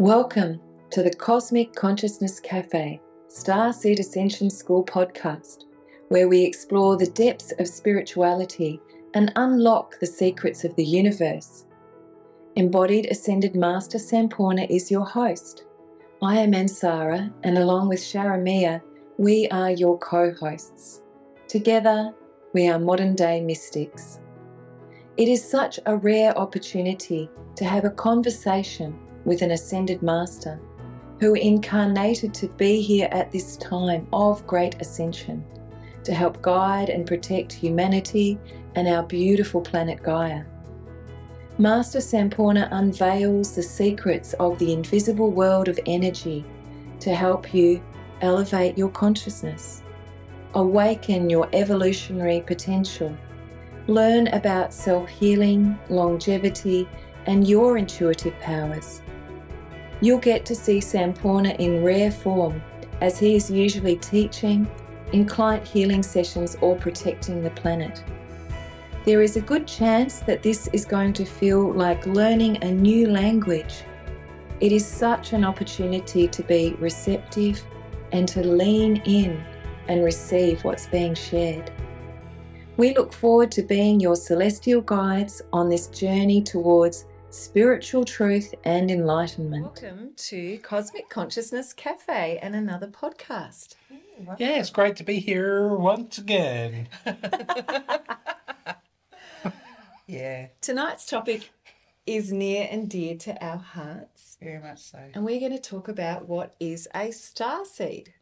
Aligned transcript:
Welcome 0.00 0.62
to 0.92 1.02
the 1.02 1.12
Cosmic 1.12 1.74
Consciousness 1.74 2.40
Cafe 2.40 2.98
Star 3.28 3.70
Seed 3.70 4.00
Ascension 4.00 4.48
School 4.48 4.82
podcast, 4.82 5.64
where 6.08 6.26
we 6.26 6.42
explore 6.42 6.96
the 6.96 7.10
depths 7.10 7.52
of 7.58 7.68
spirituality 7.68 8.80
and 9.12 9.30
unlock 9.36 10.00
the 10.00 10.06
secrets 10.06 10.64
of 10.64 10.74
the 10.74 10.84
universe. 10.86 11.66
Embodied 12.56 13.08
Ascended 13.10 13.54
Master 13.54 13.98
Samporna 13.98 14.66
is 14.70 14.90
your 14.90 15.04
host. 15.04 15.64
I 16.22 16.38
am 16.38 16.52
Ansara, 16.52 17.30
and 17.42 17.58
along 17.58 17.90
with 17.90 18.00
Sharamia, 18.00 18.80
we 19.18 19.48
are 19.48 19.70
your 19.70 19.98
co 19.98 20.32
hosts. 20.32 21.02
Together, 21.46 22.14
we 22.54 22.68
are 22.68 22.78
modern 22.78 23.14
day 23.14 23.42
mystics. 23.42 24.18
It 25.18 25.28
is 25.28 25.46
such 25.46 25.78
a 25.84 25.94
rare 25.94 26.34
opportunity 26.38 27.28
to 27.56 27.66
have 27.66 27.84
a 27.84 27.90
conversation 27.90 28.98
with 29.24 29.42
an 29.42 29.50
ascended 29.50 30.02
master 30.02 30.60
who 31.20 31.34
incarnated 31.34 32.32
to 32.32 32.48
be 32.48 32.80
here 32.80 33.08
at 33.12 33.30
this 33.30 33.56
time 33.58 34.06
of 34.12 34.46
great 34.46 34.80
ascension 34.80 35.44
to 36.02 36.14
help 36.14 36.40
guide 36.40 36.88
and 36.88 37.06
protect 37.06 37.52
humanity 37.52 38.38
and 38.74 38.88
our 38.88 39.02
beautiful 39.02 39.60
planet 39.60 40.02
Gaia. 40.02 40.44
Master 41.58 41.98
Samporna 41.98 42.68
unveils 42.72 43.54
the 43.54 43.62
secrets 43.62 44.32
of 44.34 44.58
the 44.58 44.72
invisible 44.72 45.30
world 45.30 45.68
of 45.68 45.78
energy 45.84 46.42
to 47.00 47.14
help 47.14 47.52
you 47.52 47.82
elevate 48.22 48.78
your 48.78 48.88
consciousness, 48.88 49.82
awaken 50.54 51.28
your 51.28 51.50
evolutionary 51.52 52.40
potential, 52.40 53.14
learn 53.88 54.28
about 54.28 54.72
self 54.72 55.06
healing, 55.10 55.78
longevity, 55.90 56.88
and 57.26 57.46
your 57.46 57.76
intuitive 57.76 58.38
powers 58.40 59.02
You'll 60.00 60.18
get 60.18 60.46
to 60.46 60.54
see 60.54 60.78
Samporna 60.78 61.56
in 61.58 61.82
rare 61.84 62.10
form 62.10 62.62
as 63.00 63.18
he 63.18 63.36
is 63.36 63.50
usually 63.50 63.96
teaching, 63.96 64.70
in 65.12 65.26
client 65.26 65.66
healing 65.66 66.02
sessions, 66.02 66.56
or 66.60 66.76
protecting 66.76 67.42
the 67.42 67.50
planet. 67.50 68.02
There 69.04 69.22
is 69.22 69.36
a 69.36 69.40
good 69.40 69.66
chance 69.66 70.20
that 70.20 70.42
this 70.42 70.68
is 70.72 70.84
going 70.84 71.14
to 71.14 71.24
feel 71.24 71.72
like 71.72 72.06
learning 72.06 72.62
a 72.62 72.70
new 72.70 73.08
language. 73.08 73.82
It 74.60 74.72
is 74.72 74.86
such 74.86 75.32
an 75.32 75.44
opportunity 75.44 76.28
to 76.28 76.42
be 76.42 76.76
receptive 76.78 77.62
and 78.12 78.28
to 78.28 78.46
lean 78.46 79.02
in 79.06 79.42
and 79.88 80.04
receive 80.04 80.62
what's 80.64 80.86
being 80.86 81.14
shared. 81.14 81.70
We 82.76 82.94
look 82.94 83.12
forward 83.12 83.50
to 83.52 83.62
being 83.62 84.00
your 84.00 84.16
celestial 84.16 84.80
guides 84.82 85.42
on 85.52 85.68
this 85.68 85.86
journey 85.88 86.42
towards 86.42 87.06
spiritual 87.30 88.04
truth 88.04 88.54
and 88.64 88.90
enlightenment. 88.90 89.62
Welcome 89.62 90.12
to 90.16 90.58
Cosmic 90.58 91.08
Consciousness 91.08 91.72
Cafe 91.72 92.38
and 92.42 92.54
another 92.54 92.88
podcast. 92.88 93.74
Yeah, 94.38 94.58
it's 94.58 94.70
great 94.70 94.96
to 94.96 95.04
be 95.04 95.18
here 95.20 95.74
once 95.74 96.18
again. 96.18 96.88
Yeah, 100.06 100.48
Tonight's 100.60 101.06
topic 101.06 101.50
is 102.04 102.32
near 102.32 102.66
and 102.68 102.90
dear 102.90 103.16
to 103.18 103.40
our 103.46 103.58
hearts, 103.58 104.36
very 104.42 104.58
much 104.58 104.80
so. 104.80 104.98
and 105.14 105.24
we're 105.24 105.38
going 105.38 105.52
to 105.52 105.58
talk 105.60 105.86
about 105.86 106.26
what 106.28 106.56
is 106.58 106.88
a 106.92 107.12
star 107.12 107.64
seed. 107.64 108.12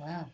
Wow. 0.00 0.28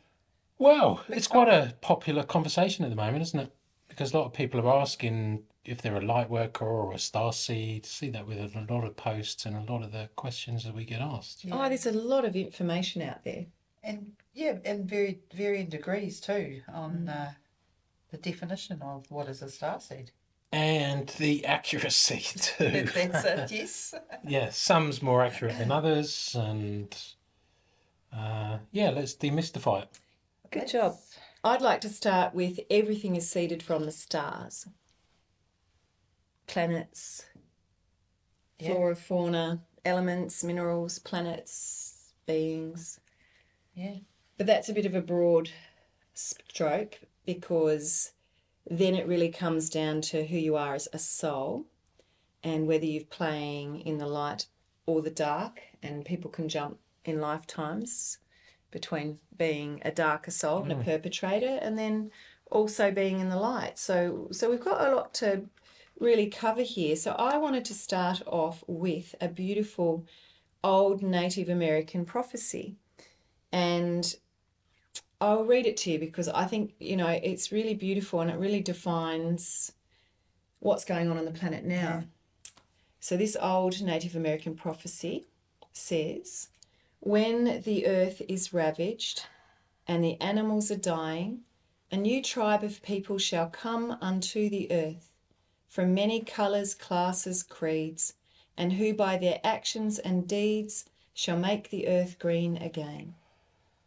Well, 0.57 1.03
it's 1.09 1.27
quite 1.27 1.49
a 1.49 1.75
popular 1.81 2.23
conversation 2.23 2.85
at 2.85 2.91
the 2.91 2.97
moment, 2.97 3.23
isn't 3.23 3.41
it? 3.41 3.53
Because 3.89 4.13
a 4.15 4.19
lot 4.19 4.27
of 4.27 4.33
people 4.35 4.61
are 4.61 4.81
asking 4.81 5.43
if 5.65 5.81
they're 5.81 5.97
a 5.97 6.05
light 6.05 6.29
worker 6.29 6.67
or 6.67 6.93
a 6.93 6.99
star 6.99 7.33
seed. 7.33 7.87
See 7.87 8.11
that 8.11 8.27
with 8.27 8.39
a 8.39 8.73
lot 8.73 8.85
of 8.85 8.97
posts 8.97 9.47
and 9.47 9.57
a 9.57 9.73
lot 9.73 9.83
of 9.83 9.93
the 9.93 10.09
questions 10.17 10.65
that 10.65 10.75
we 10.75 10.85
get 10.85 11.01
asked. 11.01 11.45
Oh, 11.51 11.69
there's 11.69 11.87
a 11.87 11.93
lot 11.93 12.25
of 12.25 12.37
information 12.37 13.03
out 13.03 13.25
there. 13.25 13.47
And 13.83 14.13
yeah, 14.33 14.57
and 14.65 14.89
very 14.89 15.21
varying 15.35 15.69
degrees 15.69 16.21
too 16.21 16.63
on 16.73 17.09
uh, 17.09 17.33
the 18.11 18.17
definition 18.17 18.81
of 18.83 19.11
what 19.11 19.29
is 19.29 19.43
a 19.43 19.51
star 19.51 19.81
seed. 19.81 20.11
And 20.53 21.09
the 21.19 21.45
accuracy 21.45 22.21
too. 22.39 22.89
That's 22.95 23.25
it, 23.25 23.53
yes. 23.53 23.95
yeah, 24.23 24.51
some's 24.51 25.03
more 25.03 25.25
accurate 25.25 25.59
than 25.59 25.73
others, 25.73 26.37
and 26.39 26.97
uh, 28.17 28.59
yeah, 28.71 28.91
let's 28.91 29.15
demystify 29.15 29.83
it. 29.83 29.89
Good 30.51 30.69
job. 30.69 30.97
I'd 31.43 31.61
like 31.61 31.81
to 31.83 31.89
start 31.89 32.35
with 32.35 32.61
everything 32.71 33.17
is 33.17 33.29
seeded 33.29 33.63
from 33.63 33.85
the 33.85 33.93
stars 33.93 34.67
planets, 36.47 37.27
Yeah. 38.59 38.73
flora, 38.73 38.97
fauna, 38.97 39.63
elements, 39.85 40.45
minerals, 40.45 40.99
planets, 40.99 42.13
beings. 42.27 43.01
Yeah. 43.75 43.99
But 44.37 44.47
that's 44.47 44.69
a 44.69 44.75
bit 44.75 44.87
of 44.87 44.95
a 44.95 45.01
broad 45.01 45.51
stroke 46.15 47.01
because 47.25 48.13
then 48.69 48.95
it 48.95 49.07
really 49.07 49.31
comes 49.31 49.69
down 49.69 50.01
to 50.01 50.27
who 50.27 50.37
you 50.37 50.57
are 50.57 50.75
as 50.75 50.89
a 50.93 50.99
soul 50.99 51.67
and 52.43 52.67
whether 52.67 52.85
you're 52.85 53.05
playing 53.05 53.81
in 53.81 53.99
the 53.99 54.07
light 54.07 54.47
or 54.87 55.03
the 55.03 55.11
dark. 55.11 55.61
And 55.83 56.05
people 56.05 56.31
can 56.31 56.49
jump 56.49 56.79
in 57.05 57.21
lifetimes 57.21 58.19
between 58.71 59.19
being 59.37 59.81
a 59.85 59.91
darker 59.91 60.31
soul 60.31 60.63
and 60.63 60.73
a 60.73 60.77
mm. 60.77 60.85
perpetrator 60.85 61.59
and 61.63 61.79
then 61.79 62.11
also 62.51 62.91
being 62.91 63.21
in 63.21 63.29
the 63.29 63.37
light. 63.37 63.79
So 63.79 64.29
so 64.33 64.51
we've 64.51 64.65
got 64.65 64.87
a 64.87 64.95
lot 64.95 65.15
to 65.15 65.45
really 65.99 66.29
cover 66.29 66.63
here. 66.63 66.97
So 66.97 67.13
I 67.13 67.37
wanted 67.39 67.65
to 67.67 67.75
start 67.75 68.23
off 68.27 68.65
with 68.67 69.15
a 69.21 69.29
beautiful 69.29 70.07
old 70.63 71.03
Native 71.03 71.49
American 71.49 72.05
prophecy. 72.05 72.75
And 73.53 74.15
I'll 75.21 75.45
read 75.45 75.67
it 75.67 75.77
to 75.79 75.93
you 75.93 75.99
because 75.99 76.29
I 76.29 76.45
think, 76.47 76.75
you 76.81 76.97
know, 76.97 77.09
it's 77.09 77.53
really 77.53 77.75
beautiful 77.75 78.21
and 78.21 78.31
it 78.31 78.39
really 78.39 78.61
defines 78.61 79.73
what's 80.61 80.85
going 80.85 81.11
on 81.11 81.19
on 81.19 81.25
the 81.25 81.31
planet 81.31 81.65
now. 81.65 82.05
So, 83.01 83.17
this 83.17 83.37
old 83.41 83.81
Native 83.83 84.17
American 84.17 84.55
prophecy 84.55 85.27
says 85.73 86.49
When 87.01 87.61
the 87.63 87.87
earth 87.87 88.23
is 88.29 88.55
ravaged 88.55 89.27
and 89.87 90.03
the 90.03 90.19
animals 90.21 90.71
are 90.71 90.77
dying, 90.77 91.41
a 91.93 91.97
new 91.97 92.23
tribe 92.23 92.65
of 92.65 92.83
people 92.83 93.19
shall 93.19 93.49
come 93.49 93.99
unto 94.01 94.49
the 94.49 94.73
earth 94.73 95.11
from 95.75 95.93
many 95.93 96.21
colours, 96.21 96.73
classes, 96.73 97.43
creeds, 97.43 98.15
and 98.57 98.75
who 98.75 98.95
by 98.95 99.17
their 99.17 99.41
actions 99.43 99.99
and 99.99 100.29
deeds 100.29 100.85
shall 101.13 101.37
make 101.37 101.69
the 101.69 101.89
earth 101.89 102.17
green 102.21 102.57
again. 102.59 103.13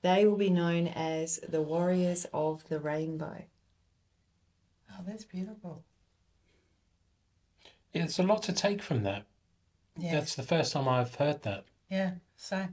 They 0.02 0.26
will 0.26 0.36
be 0.36 0.50
known 0.50 0.90
as 0.90 1.40
the 1.48 1.62
warriors 1.62 2.28
of 2.34 2.68
the 2.68 2.82
rainbow. 2.82 3.46
Oh, 4.92 5.02
that's 5.08 5.24
beautiful. 5.24 5.86
Yeah, 7.94 8.02
There's 8.02 8.20
a 8.20 8.24
lot 8.24 8.44
to 8.44 8.52
take 8.52 8.82
from 8.82 9.04
that. 9.04 9.24
Yeah. 9.98 10.12
That's 10.12 10.36
the 10.36 10.44
first 10.44 10.74
time 10.74 10.90
I've 10.90 11.16
heard 11.16 11.44
that. 11.44 11.64
Yeah. 11.90 12.16
So. 12.36 12.68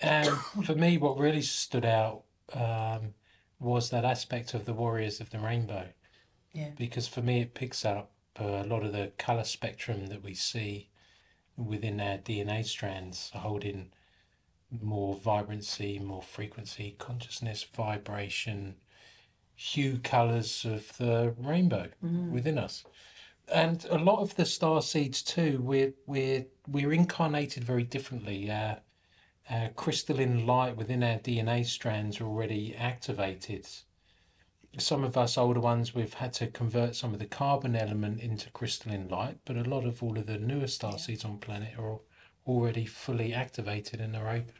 And 0.00 0.30
for 0.64 0.74
me, 0.74 0.96
what 0.96 1.18
really 1.18 1.42
stood 1.42 1.84
out 1.84 2.22
um, 2.54 3.12
was 3.58 3.90
that 3.90 4.06
aspect 4.06 4.54
of 4.54 4.64
the 4.64 4.72
Warriors 4.72 5.20
of 5.20 5.28
the 5.28 5.38
Rainbow. 5.38 5.88
Yeah. 6.52 6.70
Because 6.76 7.06
for 7.08 7.22
me, 7.22 7.42
it 7.42 7.54
picks 7.54 7.84
up 7.84 8.12
uh, 8.40 8.44
a 8.44 8.66
lot 8.66 8.84
of 8.84 8.92
the 8.92 9.12
colour 9.18 9.44
spectrum 9.44 10.06
that 10.06 10.22
we 10.22 10.34
see 10.34 10.88
within 11.56 12.00
our 12.00 12.18
DNA 12.18 12.64
strands, 12.64 13.30
holding 13.34 13.90
more 14.82 15.14
vibrancy, 15.16 15.98
more 15.98 16.22
frequency, 16.22 16.94
consciousness, 16.98 17.64
vibration, 17.74 18.76
hue 19.54 19.98
colours 19.98 20.64
of 20.64 20.96
the 20.96 21.34
rainbow 21.38 21.88
within 22.32 22.56
us. 22.56 22.84
And 23.52 23.84
a 23.90 23.98
lot 23.98 24.20
of 24.20 24.34
the 24.36 24.46
star 24.46 24.80
seeds 24.80 25.22
too, 25.22 25.60
we're 25.62 25.92
we're 26.06 26.46
we're 26.68 26.92
incarnated 26.92 27.64
very 27.64 27.82
differently. 27.82 28.50
Our, 28.50 28.78
our 29.50 29.68
crystalline 29.70 30.46
light 30.46 30.76
within 30.76 31.02
our 31.02 31.18
DNA 31.18 31.66
strands 31.66 32.20
are 32.20 32.26
already 32.26 32.74
activated. 32.76 33.66
Some 34.78 35.02
of 35.02 35.16
us 35.16 35.36
older 35.36 35.60
ones, 35.60 35.94
we've 35.94 36.14
had 36.14 36.32
to 36.34 36.46
convert 36.46 36.94
some 36.94 37.12
of 37.12 37.18
the 37.18 37.26
carbon 37.26 37.74
element 37.74 38.20
into 38.20 38.50
crystalline 38.50 39.08
light, 39.08 39.38
but 39.44 39.56
a 39.56 39.68
lot 39.68 39.84
of 39.84 40.02
all 40.02 40.16
of 40.16 40.26
the 40.26 40.38
newer 40.38 40.68
star 40.68 40.98
seeds 40.98 41.24
on 41.24 41.38
planet 41.38 41.74
are 41.78 41.98
already 42.46 42.86
fully 42.86 43.34
activated 43.34 44.00
and 44.00 44.14
are 44.14 44.30
open, 44.30 44.54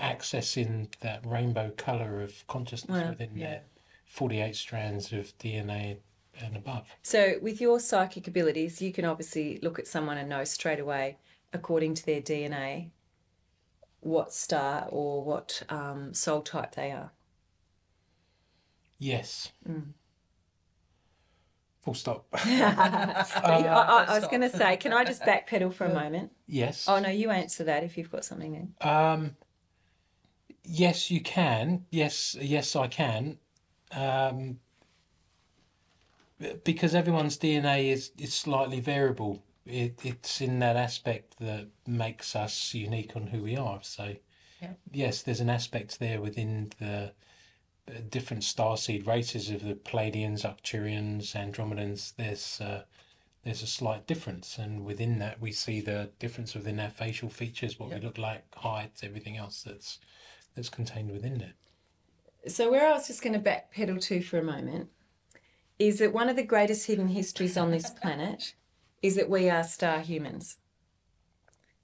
accessing 0.00 0.88
that 1.00 1.26
rainbow 1.26 1.72
color 1.76 2.22
of 2.22 2.46
consciousness 2.46 3.02
Wow, 3.02 3.10
within 3.10 3.38
their 3.38 3.62
48 4.04 4.54
strands 4.54 5.12
of 5.12 5.36
DNA 5.38 5.98
and 6.40 6.56
above. 6.56 6.88
So, 7.02 7.34
with 7.42 7.60
your 7.60 7.80
psychic 7.80 8.28
abilities, 8.28 8.80
you 8.80 8.92
can 8.92 9.04
obviously 9.04 9.58
look 9.62 9.78
at 9.78 9.86
someone 9.86 10.16
and 10.16 10.28
know 10.28 10.44
straight 10.44 10.80
away, 10.80 11.18
according 11.52 11.94
to 11.94 12.06
their 12.06 12.20
DNA, 12.20 12.90
what 14.00 14.32
star 14.32 14.86
or 14.90 15.24
what 15.24 15.62
um, 15.68 16.14
soul 16.14 16.40
type 16.40 16.74
they 16.74 16.92
are. 16.92 17.10
Yes. 19.00 19.50
Full 21.80 21.94
stop. 21.94 22.26
I, 22.34 23.24
I, 23.42 24.04
I 24.08 24.18
was 24.18 24.28
going 24.28 24.42
to 24.42 24.50
say, 24.50 24.76
can 24.76 24.92
I 24.92 25.04
just 25.04 25.22
backpedal 25.22 25.72
for 25.72 25.86
a 25.86 25.94
moment? 25.94 26.30
yes. 26.46 26.86
Oh 26.86 27.00
no, 27.00 27.08
you 27.08 27.30
answer 27.30 27.64
that 27.64 27.82
if 27.82 27.96
you've 27.96 28.12
got 28.12 28.24
something 28.24 28.52
then. 28.52 28.88
Um, 28.88 29.36
yes, 30.62 31.10
you 31.10 31.22
can. 31.22 31.86
Yes, 31.90 32.36
yes, 32.38 32.76
I 32.76 32.86
can. 32.88 33.38
Um, 33.92 34.58
because 36.62 36.94
everyone's 36.94 37.38
DNA 37.38 37.90
is, 37.90 38.12
is 38.18 38.34
slightly 38.34 38.80
variable. 38.80 39.42
It, 39.64 40.00
it's 40.04 40.42
in 40.42 40.58
that 40.58 40.76
aspect 40.76 41.38
that 41.38 41.68
makes 41.86 42.36
us 42.36 42.74
unique 42.74 43.16
on 43.16 43.28
who 43.28 43.42
we 43.42 43.56
are. 43.56 43.80
So, 43.82 44.16
Yeah. 44.60 44.72
yes, 44.92 45.22
there's 45.22 45.40
an 45.40 45.50
aspect 45.50 45.98
there 45.98 46.20
within 46.20 46.72
the 46.78 47.12
uh, 47.90 48.40
star 48.40 48.76
seed 48.76 49.06
races 49.06 49.50
of 49.50 49.64
the 49.64 49.74
Pleiadians, 49.74 50.44
Arcturians, 50.44 51.34
Andromedans. 51.34 52.14
There's 52.16 52.60
uh, 52.60 52.84
there's 53.44 53.62
a 53.62 53.66
slight 53.66 54.06
difference, 54.06 54.58
and 54.58 54.84
within 54.84 55.18
that 55.18 55.40
we 55.40 55.52
see 55.52 55.80
the 55.80 56.10
difference 56.18 56.54
within 56.54 56.78
our 56.78 56.90
facial 56.90 57.30
features, 57.30 57.78
what 57.78 57.88
Yeah. 57.90 57.96
we 57.96 58.02
look 58.02 58.18
like, 58.18 58.44
height, 58.54 59.00
everything 59.02 59.36
else 59.36 59.62
that's 59.62 59.98
that's 60.54 60.68
contained 60.68 61.10
within 61.10 61.40
it. 61.40 61.54
So 62.50 62.70
where 62.70 62.86
I 62.86 62.92
was 62.92 63.06
just 63.06 63.22
going 63.22 63.32
to 63.34 63.38
backpedal 63.38 64.00
to 64.02 64.22
for 64.22 64.38
a 64.38 64.42
moment 64.42 64.88
is 65.78 65.98
that 65.98 66.12
one 66.12 66.28
of 66.28 66.36
the 66.36 66.42
greatest 66.42 66.86
hidden 66.86 67.08
histories 67.08 67.56
on 67.56 67.70
this 67.70 67.90
planet 67.90 68.54
is 69.02 69.16
that 69.16 69.30
we 69.30 69.48
are 69.48 69.64
star 69.64 70.00
humans. 70.00 70.58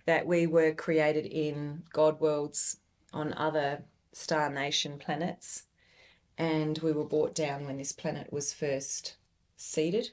That 0.04 0.26
we 0.26 0.46
were 0.46 0.72
created 0.72 1.26
in 1.26 1.82
God 1.92 2.20
worlds 2.20 2.78
on 3.12 3.32
other 3.34 3.84
star 4.12 4.50
nation 4.50 4.98
planets, 4.98 5.64
and 6.38 6.78
we 6.78 6.92
were 6.92 7.04
brought 7.04 7.34
down 7.34 7.64
when 7.64 7.78
this 7.78 7.92
planet 7.92 8.32
was 8.32 8.52
first 8.52 9.16
seeded. 9.56 10.10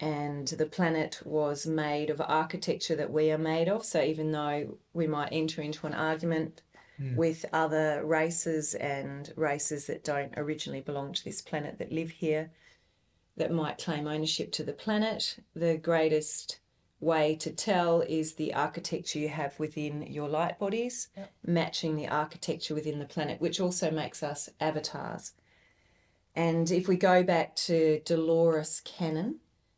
And 0.00 0.46
the 0.46 0.66
planet 0.66 1.20
was 1.24 1.66
made 1.66 2.08
of 2.08 2.20
architecture 2.20 2.94
that 2.94 3.12
we 3.12 3.32
are 3.32 3.38
made 3.38 3.68
of. 3.68 3.84
So 3.84 4.00
even 4.00 4.30
though 4.30 4.78
we 4.92 5.08
might 5.08 5.30
enter 5.32 5.60
into 5.60 5.88
an 5.88 5.94
argument 5.94 6.62
hmm. 6.98 7.16
with 7.16 7.44
other 7.52 8.04
races 8.04 8.74
and 8.74 9.32
races 9.34 9.86
that 9.86 10.04
don't 10.04 10.34
originally 10.36 10.80
belong 10.80 11.14
to 11.14 11.24
this 11.24 11.42
planet 11.42 11.78
that 11.78 11.90
live 11.90 12.10
here 12.10 12.52
that 13.36 13.52
might 13.52 13.78
claim 13.78 14.06
ownership 14.06 14.52
to 14.52 14.62
the 14.62 14.72
planet. 14.72 15.38
The 15.54 15.76
greatest 15.76 16.60
way 17.00 17.36
to 17.36 17.50
tell 17.50 18.00
is 18.02 18.34
the 18.34 18.52
architecture 18.54 19.18
you 19.18 19.28
have 19.28 19.58
within 19.58 20.02
your 20.02 20.28
light 20.28 20.58
bodies, 20.58 21.08
Yep. 21.16 21.30
matching 21.46 21.96
the 21.96 22.08
architecture 22.08 22.74
within 22.74 22.98
the 22.98 23.04
planet, 23.06 23.40
which 23.40 23.60
also 23.60 23.90
makes 23.90 24.22
us 24.22 24.48
avatars. 24.60 25.32
And 26.34 26.70
if 26.70 26.88
we 26.88 26.96
go 26.96 27.22
back 27.22 27.54
to 27.56 28.00
Dolores 28.04 28.80
Cannon, 28.84 29.36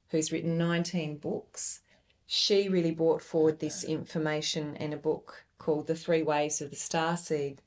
who's 0.09 0.33
written 0.33 0.57
19 0.59 1.19
books, 1.19 1.81
she 2.27 2.69
really 2.69 2.91
brought 2.91 3.23
forward 3.23 3.59
this 3.59 3.85
information 3.85 4.77
in 4.77 4.93
a 4.93 4.97
book 4.97 5.45
called 5.59 5.87
The 5.87 5.95
Three 5.95 6.23
Waves 6.23 6.61
of 6.61 6.71
the 6.71 6.77
Star 6.77 7.17
Seed. 7.17 7.61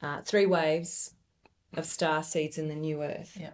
Uh, 0.00 0.20
three 0.22 0.46
waves 0.46 1.14
of 1.74 1.86
star 1.86 2.22
seeds 2.24 2.58
in 2.58 2.68
the 2.68 2.74
new 2.74 3.02
earth. 3.04 3.36
Yeah. 3.40 3.52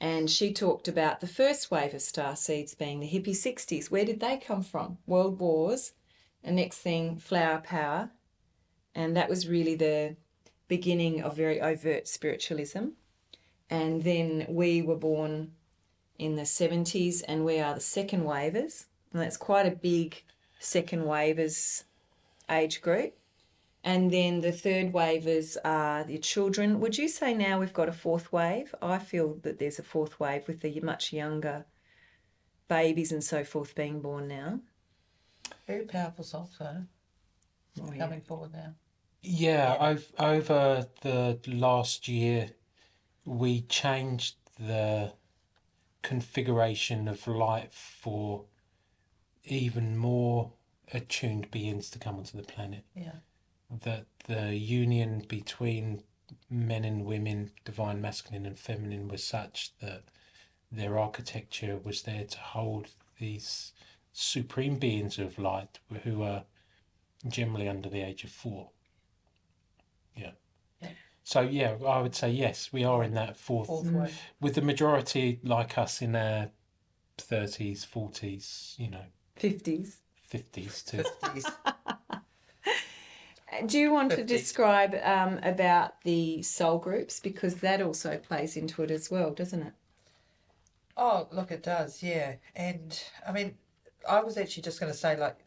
And 0.00 0.30
she 0.30 0.52
talked 0.52 0.86
about 0.86 1.20
the 1.20 1.26
first 1.26 1.70
wave 1.70 1.92
of 1.92 2.02
star 2.02 2.36
seeds 2.36 2.74
being 2.74 3.00
the 3.00 3.08
hippie 3.08 3.30
60s. 3.30 3.90
Where 3.90 4.04
did 4.04 4.20
they 4.20 4.36
come 4.36 4.62
from? 4.62 4.98
World 5.06 5.40
wars. 5.40 5.92
And 6.44 6.56
next 6.56 6.78
thing, 6.78 7.16
flower 7.16 7.60
power. 7.60 8.10
And 8.94 9.16
that 9.16 9.28
was 9.28 9.48
really 9.48 9.74
the 9.74 10.16
beginning 10.68 11.22
of 11.22 11.36
very 11.36 11.60
overt 11.60 12.06
spiritualism. 12.06 12.90
And 13.68 14.04
then 14.04 14.46
we 14.48 14.82
were 14.82 14.96
born 14.96 15.52
in 16.18 16.36
the 16.36 16.42
70s 16.42 17.22
and 17.26 17.44
we 17.44 17.58
are 17.58 17.74
the 17.74 17.80
second 17.80 18.24
wavers. 18.24 18.86
And 19.12 19.20
that's 19.20 19.36
quite 19.36 19.66
a 19.66 19.76
big 19.76 20.22
second 20.60 21.06
wavers 21.06 21.84
age 22.48 22.80
group. 22.80 23.17
And 23.88 24.10
then 24.10 24.42
the 24.42 24.52
third 24.52 24.92
wavers 24.92 25.56
are 25.64 26.00
uh, 26.00 26.04
the 26.04 26.18
children. 26.18 26.78
Would 26.80 26.98
you 26.98 27.08
say 27.08 27.32
now 27.32 27.58
we've 27.58 27.72
got 27.72 27.88
a 27.88 27.92
fourth 27.94 28.30
wave? 28.30 28.74
I 28.82 28.98
feel 28.98 29.38
that 29.44 29.58
there's 29.58 29.78
a 29.78 29.82
fourth 29.82 30.20
wave 30.20 30.46
with 30.46 30.60
the 30.60 30.78
much 30.80 31.10
younger 31.10 31.64
babies 32.68 33.12
and 33.12 33.24
so 33.24 33.44
forth 33.44 33.74
being 33.74 34.02
born 34.02 34.28
now. 34.28 34.60
Very 35.66 35.86
powerful 35.86 36.22
song, 36.22 36.50
so 36.58 36.84
Oh, 37.80 37.90
yeah. 37.90 37.96
coming 37.96 38.20
forward 38.20 38.52
now. 38.52 38.74
Yeah, 39.22 39.74
I've, 39.80 40.12
over 40.18 40.86
the 41.00 41.40
last 41.46 42.08
year, 42.08 42.50
we 43.24 43.62
changed 43.62 44.36
the 44.60 45.14
configuration 46.02 47.08
of 47.08 47.26
light 47.26 47.72
for 47.72 48.44
even 49.44 49.96
more 49.96 50.52
attuned 50.92 51.50
beings 51.50 51.88
to 51.88 51.98
come 51.98 52.16
onto 52.16 52.36
the 52.36 52.42
planet. 52.42 52.84
Yeah. 52.94 53.12
That 53.70 54.06
the 54.26 54.56
union 54.56 55.24
between 55.28 56.02
men 56.50 56.84
and 56.84 57.04
women, 57.04 57.50
divine 57.64 58.00
masculine 58.00 58.46
and 58.46 58.58
feminine, 58.58 59.08
was 59.08 59.22
such 59.22 59.72
that 59.80 60.04
their 60.72 60.98
architecture 60.98 61.78
was 61.82 62.02
there 62.02 62.24
to 62.24 62.38
hold 62.38 62.88
these 63.18 63.72
supreme 64.12 64.76
beings 64.78 65.18
of 65.18 65.38
light 65.38 65.78
who 66.04 66.22
are 66.22 66.44
generally 67.26 67.68
under 67.68 67.88
the 67.88 68.00
age 68.00 68.24
of 68.24 68.30
four. 68.30 68.70
Yeah. 70.16 70.32
Yeah. 70.80 70.90
So 71.24 71.40
yeah, 71.42 71.76
I 71.86 72.00
would 72.00 72.14
say 72.14 72.30
yes, 72.30 72.72
we 72.72 72.84
are 72.84 73.02
in 73.02 73.14
that 73.14 73.36
fourth, 73.36 73.66
Fourth 73.68 73.90
wave. 73.90 74.20
with 74.40 74.54
the 74.54 74.62
majority 74.62 75.40
like 75.42 75.76
us 75.78 76.00
in 76.02 76.12
their 76.12 76.50
thirties, 77.18 77.84
forties, 77.84 78.74
you 78.78 78.88
know, 78.90 79.04
50s. 79.38 79.96
fifties 80.16 80.82
too. 80.82 81.02
Fifties. 81.20 81.46
Do 83.66 83.78
you 83.78 83.92
want 83.92 84.12
to 84.12 84.24
describe 84.24 84.94
um, 85.02 85.38
about 85.42 86.02
the 86.02 86.42
soul 86.42 86.78
groups? 86.78 87.18
Because 87.20 87.56
that 87.56 87.80
also 87.80 88.18
plays 88.18 88.56
into 88.56 88.82
it 88.82 88.90
as 88.90 89.10
well, 89.10 89.32
doesn't 89.32 89.62
it? 89.62 89.72
Oh, 90.96 91.28
look, 91.32 91.50
it 91.50 91.62
does, 91.62 92.02
yeah. 92.02 92.34
And 92.56 93.00
I 93.26 93.32
mean, 93.32 93.54
I 94.08 94.20
was 94.20 94.36
actually 94.36 94.64
just 94.64 94.80
going 94.80 94.92
to 94.92 94.98
say, 94.98 95.16
like, 95.16 95.38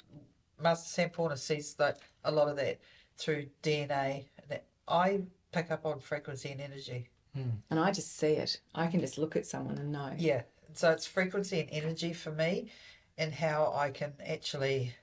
Master 0.59 1.01
Samporna 1.01 1.37
sees 1.37 1.73
that 1.75 1.99
a 2.23 2.31
lot 2.31 2.47
of 2.47 2.55
that 2.57 2.79
through 3.17 3.47
DNA. 3.61 4.25
That 4.49 4.65
I 4.87 5.21
pick 5.51 5.71
up 5.71 5.85
on 5.85 5.99
frequency 5.99 6.49
and 6.49 6.61
energy. 6.61 7.09
And 7.69 7.79
I 7.79 7.91
just 7.91 8.17
see 8.17 8.33
it. 8.33 8.59
I 8.75 8.87
can 8.87 8.99
just 8.99 9.17
look 9.17 9.35
at 9.35 9.45
someone 9.45 9.77
and 9.77 9.91
know. 9.91 10.11
Yeah. 10.17 10.41
So 10.73 10.91
it's 10.91 11.05
frequency 11.05 11.59
and 11.59 11.69
energy 11.71 12.13
for 12.13 12.31
me, 12.31 12.71
and 13.17 13.33
how 13.33 13.73
I 13.75 13.89
can 13.91 14.13
actually 14.25 14.95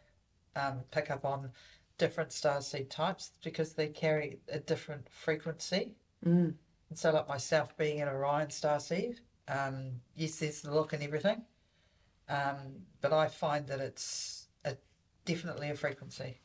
um, 0.56 0.80
pick 0.90 1.10
up 1.10 1.24
on 1.24 1.50
different 1.98 2.30
starseed 2.30 2.88
types 2.88 3.32
because 3.44 3.74
they 3.74 3.88
carry 3.88 4.38
a 4.48 4.58
different 4.58 5.08
frequency. 5.10 5.94
Mm. 6.24 6.54
And 6.88 6.98
so, 6.98 7.12
like 7.12 7.28
myself 7.28 7.76
being 7.76 8.00
an 8.00 8.08
Orion 8.08 8.48
starseed, 8.48 9.18
um, 9.48 10.00
yes, 10.14 10.36
there's 10.36 10.62
the 10.62 10.72
look 10.72 10.92
and 10.92 11.02
everything, 11.02 11.42
um, 12.28 12.56
but 13.00 13.12
I 13.12 13.28
find 13.28 13.66
that 13.66 13.80
it's 13.80 14.46
a, 14.64 14.76
definitely 15.24 15.70
a 15.70 15.74
frequency. 15.74 16.40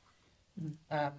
Um, 0.91 1.13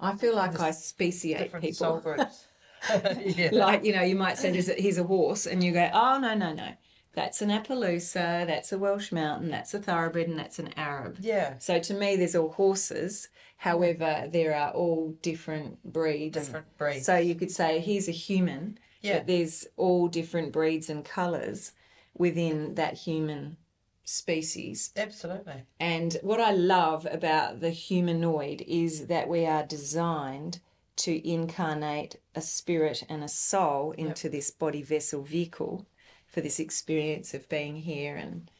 I 0.00 0.16
feel 0.16 0.34
like 0.34 0.58
I 0.60 0.70
speciate 0.70 1.38
different 1.38 1.64
people. 1.64 1.76
soul 1.76 2.00
groups. 2.00 2.46
yeah. 3.24 3.48
like 3.52 3.84
you 3.84 3.92
know 3.92 4.02
you 4.02 4.14
might 4.14 4.38
say 4.38 4.52
here's 4.52 4.98
a, 4.98 5.02
a 5.02 5.04
horse 5.04 5.46
and 5.46 5.64
you 5.64 5.72
go 5.72 5.90
oh 5.92 6.18
no 6.20 6.34
no 6.34 6.52
no 6.52 6.68
that's 7.16 7.42
an 7.42 7.48
appaloosa 7.50 8.46
that's 8.46 8.70
a 8.72 8.78
welsh 8.78 9.10
mountain 9.10 9.50
that's 9.50 9.74
a 9.74 9.80
thoroughbred 9.80 10.28
and 10.28 10.38
that's 10.38 10.60
an 10.60 10.70
arab. 10.76 11.16
Yeah, 11.20 11.58
so 11.58 11.80
to 11.80 11.94
me 11.94 12.14
there's 12.14 12.36
all 12.36 12.50
horses. 12.52 13.28
However 13.56 14.28
there 14.30 14.54
are 14.54 14.70
all 14.70 15.16
different 15.22 15.82
breeds. 15.82 16.36
Different 16.38 16.66
breeds. 16.78 17.04
so 17.06 17.16
you 17.16 17.34
could 17.34 17.50
say 17.50 17.80
here's 17.80 18.06
a 18.08 18.12
human 18.12 18.78
Yeah. 19.02 19.18
but 19.18 19.26
there's 19.26 19.66
all 19.76 20.06
different 20.08 20.52
breeds 20.52 20.88
and 20.90 21.04
colors 21.04 21.72
within 22.16 22.74
that 22.76 22.94
human 22.94 23.56
species. 24.04 24.92
Absolutely. 24.96 25.64
and 25.80 26.16
what 26.22 26.40
I 26.40 26.52
love 26.52 27.06
about 27.10 27.60
the 27.60 27.70
humanoid 27.70 28.62
is 28.68 29.06
that 29.08 29.28
we 29.28 29.44
are 29.46 29.64
designed 29.64 30.60
to 30.96 31.28
incarnate 31.28 32.16
a 32.34 32.40
spirit 32.40 33.02
and 33.08 33.22
a 33.24 33.28
soul 33.28 33.92
into 33.92 34.28
this 34.28 34.50
body 34.50 34.82
vessel 34.82 35.22
vehicle 35.22 35.86
for 36.26 36.40
this 36.40 36.58
experience 36.60 37.34
of 37.34 37.48
being 37.48 37.76
here 37.76 38.16
and 38.16 38.50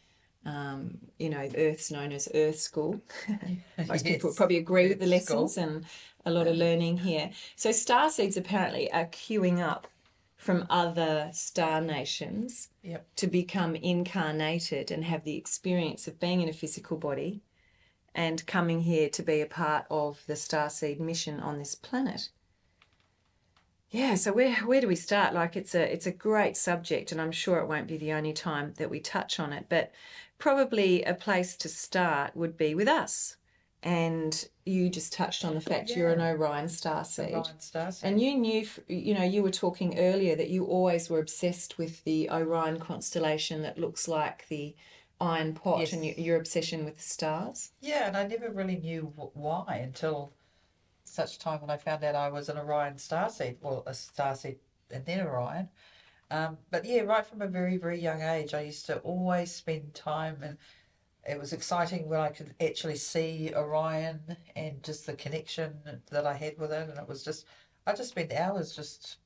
um, 0.44 0.98
you 1.18 1.28
know 1.28 1.48
earth's 1.56 1.90
known 1.90 2.12
as 2.12 2.28
earth 2.34 2.58
school 2.60 3.00
most 3.88 4.04
people 4.04 4.32
probably 4.34 4.58
agree 4.58 4.88
with 4.88 5.00
the 5.00 5.12
Earth 5.14 5.24
school. 5.24 5.42
lessons 5.42 5.56
and 5.58 5.84
a 6.24 6.30
lot 6.30 6.46
of 6.46 6.56
learning 6.56 6.96
here 6.98 7.30
so 7.56 7.72
star 7.72 8.10
seeds 8.10 8.36
apparently 8.36 8.90
are 8.92 9.06
queuing 9.06 9.60
up 9.60 9.88
from 10.36 10.66
other 10.70 11.28
star 11.32 11.80
nations 11.80 12.68
Yep. 12.82 13.06
to 13.16 13.26
become 13.26 13.74
incarnated 13.74 14.92
and 14.92 15.02
have 15.04 15.24
the 15.24 15.36
experience 15.36 16.06
of 16.06 16.20
being 16.20 16.40
in 16.40 16.48
a 16.48 16.52
physical 16.52 16.96
body 16.96 17.40
and 18.14 18.46
coming 18.46 18.80
here 18.82 19.08
to 19.10 19.22
be 19.22 19.40
a 19.40 19.46
part 19.46 19.86
of 19.90 20.22
the 20.28 20.34
starseed 20.34 21.00
mission 21.00 21.40
on 21.40 21.58
this 21.58 21.74
planet. 21.74 22.28
Yeah, 23.90 24.16
so 24.16 24.32
where 24.32 24.54
where 24.56 24.80
do 24.80 24.88
we 24.88 24.96
start? 24.96 25.32
Like 25.32 25.56
it's 25.56 25.74
a 25.74 25.92
it's 25.92 26.06
a 26.06 26.12
great 26.12 26.56
subject 26.56 27.12
and 27.12 27.20
I'm 27.20 27.32
sure 27.32 27.58
it 27.58 27.68
won't 27.68 27.86
be 27.86 27.96
the 27.96 28.12
only 28.12 28.32
time 28.32 28.74
that 28.78 28.90
we 28.90 29.00
touch 29.00 29.38
on 29.38 29.52
it, 29.52 29.66
but 29.68 29.92
probably 30.38 31.02
a 31.04 31.14
place 31.14 31.56
to 31.58 31.68
start 31.68 32.36
would 32.36 32.56
be 32.56 32.74
with 32.74 32.88
us. 32.88 33.36
And 33.82 34.48
you 34.64 34.90
just 34.90 35.12
touched 35.12 35.44
on 35.44 35.54
the 35.54 35.60
fact 35.60 35.90
you're 35.90 36.10
an 36.10 36.20
Orion 36.20 36.68
star 36.68 37.04
seed. 37.04 37.30
Orion 37.30 37.60
stars. 37.60 38.02
And 38.02 38.20
you 38.20 38.34
knew, 38.36 38.66
you 38.88 39.14
know, 39.14 39.22
you 39.22 39.44
were 39.44 39.50
talking 39.52 39.96
earlier 39.98 40.34
that 40.34 40.50
you 40.50 40.64
always 40.64 41.08
were 41.08 41.20
obsessed 41.20 41.78
with 41.78 42.02
the 42.02 42.28
Orion 42.30 42.80
constellation 42.80 43.62
that 43.62 43.78
looks 43.78 44.08
like 44.08 44.48
the 44.48 44.74
iron 45.20 45.54
pot 45.54 45.78
Yes. 45.78 45.92
and 45.92 46.04
your, 46.04 46.14
your 46.16 46.36
obsession 46.36 46.84
with 46.84 46.96
the 46.96 47.02
stars. 47.02 47.70
Yeah, 47.80 48.08
and 48.08 48.16
I 48.16 48.26
never 48.26 48.50
really 48.50 48.76
knew 48.76 49.12
why 49.34 49.80
until 49.84 50.32
such 51.16 51.38
time 51.38 51.60
when 51.62 51.70
I 51.70 51.78
found 51.78 52.04
out 52.04 52.14
I 52.14 52.28
was 52.28 52.48
an 52.48 52.58
Orion 52.58 52.94
starseed, 52.96 53.56
well, 53.62 53.82
a 53.86 53.92
starseed 53.92 54.58
and 54.90 55.04
then 55.06 55.26
Orion. 55.26 55.68
Um, 56.30 56.58
but 56.70 56.84
yeah, 56.84 57.00
right 57.00 57.26
from 57.26 57.40
a 57.42 57.46
very, 57.46 57.78
very 57.78 57.98
young 57.98 58.20
age, 58.20 58.52
I 58.52 58.60
used 58.62 58.86
to 58.86 58.98
always 58.98 59.50
spend 59.52 59.94
time, 59.94 60.36
and 60.42 60.58
it 61.28 61.40
was 61.40 61.52
exciting 61.52 62.08
when 62.08 62.20
I 62.20 62.28
could 62.28 62.54
actually 62.60 62.96
see 62.96 63.52
Orion 63.56 64.36
and 64.54 64.82
just 64.82 65.06
the 65.06 65.14
connection 65.14 65.74
that 66.10 66.26
I 66.26 66.34
had 66.34 66.58
with 66.58 66.70
it, 66.72 66.88
and 66.90 66.98
it 66.98 67.08
was 67.08 67.24
just, 67.24 67.46
I 67.86 67.94
just 67.94 68.10
spent 68.10 68.32
hours 68.32 68.74
just, 68.76 69.16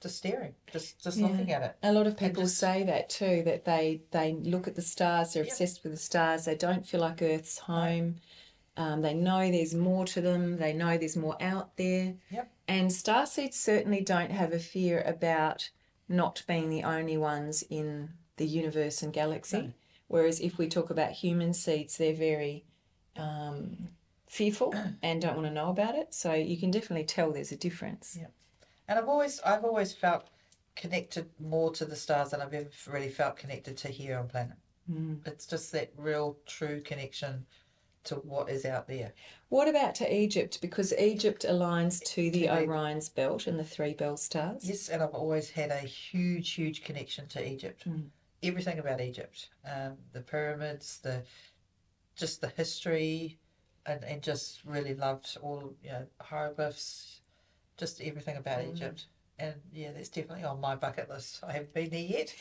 just 0.00 0.18
staring, 0.18 0.54
just, 0.72 1.02
just 1.02 1.18
looking 1.18 1.50
at 1.50 1.62
it. 1.62 1.76
A 1.82 1.92
lot 1.92 2.06
of 2.06 2.16
people 2.16 2.44
just- 2.44 2.58
say 2.58 2.84
that 2.84 3.08
too, 3.10 3.42
that 3.44 3.64
they, 3.64 4.02
they 4.12 4.34
look 4.34 4.68
at 4.68 4.76
the 4.76 4.82
stars, 4.82 5.32
they're 5.32 5.42
Yep. 5.44 5.52
obsessed 5.52 5.82
with 5.82 5.92
the 5.92 5.98
stars, 5.98 6.44
they 6.44 6.54
don't 6.54 6.86
feel 6.86 7.00
like 7.00 7.20
Earth's 7.22 7.58
home. 7.58 8.16
Um, 8.76 9.02
they 9.02 9.14
know 9.14 9.50
there's 9.50 9.74
more 9.74 10.06
to 10.06 10.20
them, 10.20 10.58
they 10.58 10.72
know 10.72 10.96
there's 10.96 11.16
more 11.16 11.36
out 11.40 11.76
there. 11.76 12.14
Yep. 12.30 12.50
And 12.68 12.90
starseeds 12.90 13.54
certainly 13.54 14.00
don't 14.00 14.30
have 14.30 14.52
a 14.52 14.58
fear 14.58 15.02
about 15.04 15.70
not 16.08 16.42
being 16.46 16.70
the 16.70 16.84
only 16.84 17.16
ones 17.16 17.62
in 17.68 18.10
the 18.36 18.46
universe 18.46 19.02
and 19.02 19.12
galaxy. 19.12 19.58
No. 19.58 19.72
Whereas 20.08 20.40
if 20.40 20.58
we 20.58 20.68
talk 20.68 20.90
about 20.90 21.12
human 21.12 21.52
seeds, 21.52 21.96
they're 21.96 22.14
very 22.14 22.64
um, 23.16 23.88
fearful 24.28 24.74
and 25.02 25.20
don't 25.20 25.36
want 25.36 25.46
to 25.46 25.52
know 25.52 25.70
about 25.70 25.94
it. 25.94 26.14
So 26.14 26.32
you 26.32 26.56
can 26.56 26.70
definitely 26.70 27.04
tell 27.04 27.32
there's 27.32 27.52
a 27.52 27.56
difference. 27.56 28.16
Yeah. 28.18 28.28
And 28.88 28.98
I've 28.98 29.08
always 29.08 29.40
I've 29.40 29.64
always 29.64 29.92
felt 29.92 30.28
connected 30.74 31.28
more 31.38 31.70
to 31.72 31.84
the 31.84 31.94
stars 31.94 32.30
than 32.30 32.40
I've 32.40 32.54
ever 32.54 32.68
really 32.88 33.10
felt 33.10 33.36
connected 33.36 33.76
to 33.78 33.88
here 33.88 34.18
on 34.18 34.28
planet. 34.28 34.56
Mm. 34.90 35.26
It's 35.26 35.46
just 35.46 35.70
that 35.72 35.92
real 35.96 36.36
true 36.46 36.80
connection 36.80 37.46
to 38.04 38.16
what 38.16 38.48
is 38.48 38.64
out 38.64 38.88
there. 38.88 39.12
What 39.48 39.68
about 39.68 39.94
to 39.96 40.14
Egypt? 40.14 40.60
Because 40.60 40.92
Egypt 40.94 41.44
aligns 41.48 42.02
to 42.04 42.30
the 42.30 42.42
To 42.42 42.52
Orion's 42.52 43.08
belt 43.08 43.46
and 43.46 43.58
the 43.58 43.64
three 43.64 43.94
bell 43.94 44.16
stars. 44.16 44.68
Yes, 44.68 44.88
and 44.88 45.02
I've 45.02 45.14
always 45.14 45.50
had 45.50 45.70
a 45.70 45.78
huge, 45.78 46.50
huge 46.52 46.82
connection 46.84 47.26
to 47.28 47.46
Egypt. 47.46 47.88
Mm. 47.88 48.06
Everything 48.42 48.78
about 48.78 49.00
Egypt, 49.00 49.50
um, 49.66 49.96
the 50.12 50.20
pyramids, 50.20 50.98
the 51.02 51.22
just 52.16 52.40
the 52.40 52.48
history, 52.48 53.38
and, 53.86 54.02
and 54.04 54.22
just 54.22 54.64
really 54.64 54.94
loved 54.94 55.36
all 55.42 55.74
you 55.82 55.90
know 55.90 56.06
hieroglyphs, 56.20 57.20
just 57.76 58.00
everything 58.00 58.36
about 58.36 58.60
Mm. 58.60 58.74
Egypt. 58.74 59.06
And 59.38 59.54
yeah, 59.72 59.92
that's 59.92 60.10
definitely 60.10 60.44
on 60.44 60.60
my 60.60 60.74
bucket 60.74 61.08
list. 61.08 61.40
I 61.42 61.52
haven't 61.52 61.72
been 61.74 61.90
there 61.90 62.00
yet, 62.00 62.34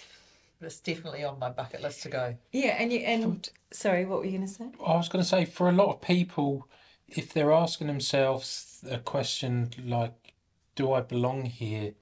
it's 0.61 0.79
definitely 0.79 1.23
on 1.23 1.39
my 1.39 1.49
bucket 1.49 1.81
list 1.81 2.03
to 2.03 2.09
go. 2.09 2.35
Yeah, 2.51 2.75
and 2.79 2.91
you 2.91 2.99
and 2.99 3.49
sorry, 3.71 4.05
what 4.05 4.19
were 4.19 4.25
you 4.25 4.37
going 4.37 4.47
to 4.47 4.53
say? 4.53 4.69
I 4.85 4.95
was 4.95 5.09
going 5.09 5.23
to 5.23 5.29
say, 5.29 5.45
for 5.45 5.69
a 5.69 5.73
lot 5.73 5.93
of 5.93 6.01
people, 6.01 6.67
if 7.07 7.33
they're 7.33 7.51
asking 7.51 7.87
themselves 7.87 8.83
a 8.89 8.97
question 8.99 9.71
like, 9.83 10.33
do 10.75 10.91
I 10.93 11.01
belong 11.01 11.45
here? 11.45 11.93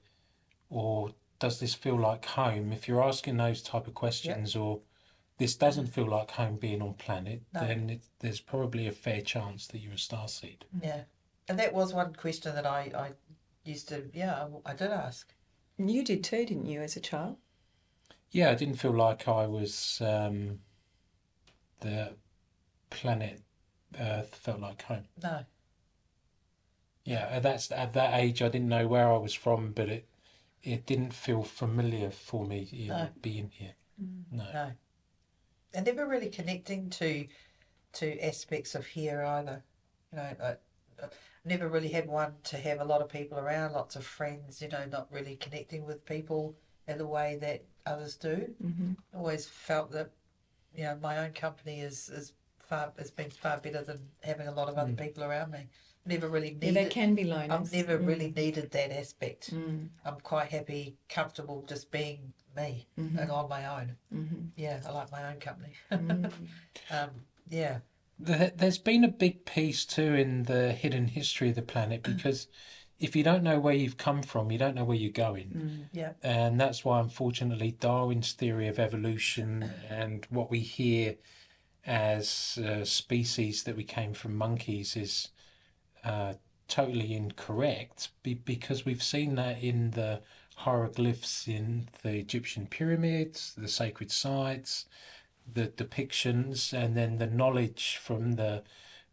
Or 0.70 1.10
does 1.38 1.60
this 1.60 1.74
feel 1.74 1.98
like 1.98 2.24
home? 2.26 2.72
If 2.72 2.88
you're 2.88 3.02
asking 3.02 3.36
those 3.36 3.62
type 3.62 3.86
of 3.86 3.94
questions, 3.94 4.54
or 4.54 4.80
this 5.38 5.54
doesn't 5.56 5.86
feel 5.86 6.08
like 6.08 6.32
home 6.32 6.56
being 6.56 6.82
on 6.82 6.94
planet, 6.94 7.42
No. 7.54 7.60
then 7.60 7.90
it, 7.90 8.02
there's 8.20 8.40
probably 8.40 8.86
a 8.86 8.92
fair 8.92 9.22
chance 9.22 9.66
that 9.68 9.78
you're 9.78 9.92
a 9.92 9.96
starseed. 9.96 10.62
Yeah, 10.82 11.02
and 11.48 11.58
that 11.58 11.72
was 11.72 11.94
one 11.94 12.12
question 12.14 12.54
that 12.54 12.66
I, 12.66 12.90
I 12.94 13.10
used 13.64 13.88
to 13.88 14.04
yeah 14.12 14.46
I, 14.66 14.70
I 14.72 14.74
did 14.74 14.90
ask. 14.90 15.32
You 15.78 16.04
did 16.04 16.24
too, 16.24 16.44
didn't 16.44 16.66
you, 16.66 16.80
as 16.82 16.96
a 16.96 17.00
child? 17.00 17.36
Yeah, 18.30 18.50
I 18.50 18.54
didn't 18.54 18.76
feel 18.76 18.92
like 18.92 19.28
I 19.28 19.46
was 19.46 20.00
um, 20.00 20.60
the 21.80 22.14
planet 22.90 23.42
Earth 23.98 24.34
felt 24.36 24.60
like 24.60 24.82
home. 24.82 25.08
No, 25.22 25.44
Yeah, 27.04 27.26
at 27.30 27.42
that 27.42 27.70
at 27.72 27.92
that 27.94 28.14
age, 28.14 28.40
I 28.42 28.48
didn't 28.48 28.68
know 28.68 28.86
where 28.86 29.10
I 29.12 29.16
was 29.16 29.34
from, 29.34 29.72
but 29.72 29.88
it 29.88 30.08
it 30.62 30.86
didn't 30.86 31.12
feel 31.14 31.42
familiar 31.42 32.10
for 32.10 32.44
me 32.46 32.68
you 32.70 32.88
know, 32.90 33.04
No. 33.04 33.10
being 33.22 33.50
here. 33.50 33.74
No. 34.30 34.44
no, 34.52 34.72
and 35.74 35.86
never 35.86 36.06
really 36.06 36.30
connecting 36.30 36.90
to 36.90 37.26
to 37.94 38.20
aspects 38.20 38.74
of 38.74 38.86
here 38.86 39.22
either. 39.22 39.64
You 40.12 40.18
know, 40.18 40.36
I, 40.42 40.56
never 41.44 41.68
really 41.68 41.88
had 41.90 42.06
one 42.08 42.34
to 42.44 42.58
have 42.58 42.80
a 42.80 42.84
lot 42.84 43.02
of 43.02 43.08
people 43.08 43.38
around, 43.38 43.72
lots 43.72 43.96
of 43.96 44.04
friends. 44.06 44.62
You 44.62 44.68
know, 44.68 44.86
not 44.86 45.12
really 45.12 45.36
connecting 45.36 45.86
with 45.86 46.04
people 46.06 46.56
the 46.96 47.06
way 47.06 47.38
that 47.40 47.64
others 47.86 48.16
do. 48.16 48.48
Mm-hmm. 48.64 48.92
Always 49.14 49.46
felt 49.46 49.90
that 49.92 50.10
you 50.74 50.84
know 50.84 50.98
my 51.02 51.18
own 51.18 51.32
company 51.32 51.80
is 51.80 52.08
is 52.08 52.32
far 52.60 52.92
has 52.98 53.10
been 53.10 53.30
far 53.30 53.58
better 53.58 53.82
than 53.82 54.00
having 54.22 54.46
a 54.48 54.52
lot 54.54 54.68
of 54.68 54.76
other 54.76 54.92
people 54.92 55.24
around 55.24 55.50
me. 55.52 55.66
Never 56.06 56.28
really 56.28 56.56
Yeah, 56.60 56.70
needed. 56.70 56.74
they 56.74 56.88
can 56.88 57.14
be 57.14 57.24
lonely. 57.24 57.50
I've 57.50 57.72
never 57.72 57.98
really 57.98 58.30
needed 58.30 58.70
that 58.70 58.90
aspect. 58.92 59.52
Mm. 59.54 59.88
I'm 60.04 60.20
quite 60.20 60.50
happy, 60.50 60.96
comfortable 61.08 61.64
just 61.68 61.90
being 61.90 62.32
me 62.56 62.86
Mm-hmm. 62.98 63.18
and 63.18 63.30
on 63.30 63.48
my 63.48 63.66
own. 63.80 63.96
Mm-hmm. 64.14 64.44
Yeah, 64.56 64.80
I 64.86 64.90
like 64.92 65.12
my 65.12 65.24
own 65.30 65.38
company. 65.40 65.72
Mm. 65.92 66.32
um, 66.90 67.10
yeah, 67.48 67.78
there's 68.18 68.78
been 68.78 69.04
a 69.04 69.08
big 69.08 69.44
piece 69.44 69.84
too 69.84 70.14
in 70.14 70.44
the 70.44 70.72
hidden 70.72 71.06
history 71.08 71.50
of 71.50 71.54
the 71.56 71.62
planet 71.62 72.02
because 72.16 72.48
if 73.00 73.14
you 73.14 73.22
don't 73.22 73.42
know 73.42 73.58
where 73.60 73.74
you've 73.74 73.96
come 73.96 74.22
from, 74.22 74.50
you 74.50 74.58
don't 74.58 74.74
know 74.74 74.84
where 74.84 74.96
you're 74.96 75.10
going. 75.12 75.88
yeah, 75.92 76.12
And 76.22 76.60
that's 76.60 76.84
why, 76.84 77.00
unfortunately, 77.00 77.76
Darwin's 77.78 78.32
theory 78.32 78.66
of 78.68 78.78
evolution 78.78 79.70
and 79.88 80.26
what 80.30 80.50
we 80.50 80.60
hear 80.60 81.16
as 81.86 82.58
uh, 82.64 82.84
species 82.84 83.62
that 83.64 83.76
we 83.76 83.84
came 83.84 84.12
from 84.14 84.36
monkeys 84.36 84.96
is 84.96 85.28
uh, 86.04 86.34
totally 86.66 87.14
incorrect 87.14 88.10
be- 88.22 88.34
because 88.34 88.84
we've 88.84 89.02
seen 89.02 89.36
that 89.36 89.62
in 89.62 89.92
the 89.92 90.20
hieroglyphs 90.56 91.46
in 91.46 91.88
the 92.02 92.14
Egyptian 92.16 92.66
pyramids, 92.66 93.54
the 93.56 93.68
sacred 93.68 94.10
sites, 94.10 94.86
the 95.50 95.68
depictions, 95.68 96.72
and 96.72 96.96
then 96.96 97.18
the 97.18 97.26
knowledge 97.26 97.98
from 98.02 98.32
the 98.32 98.62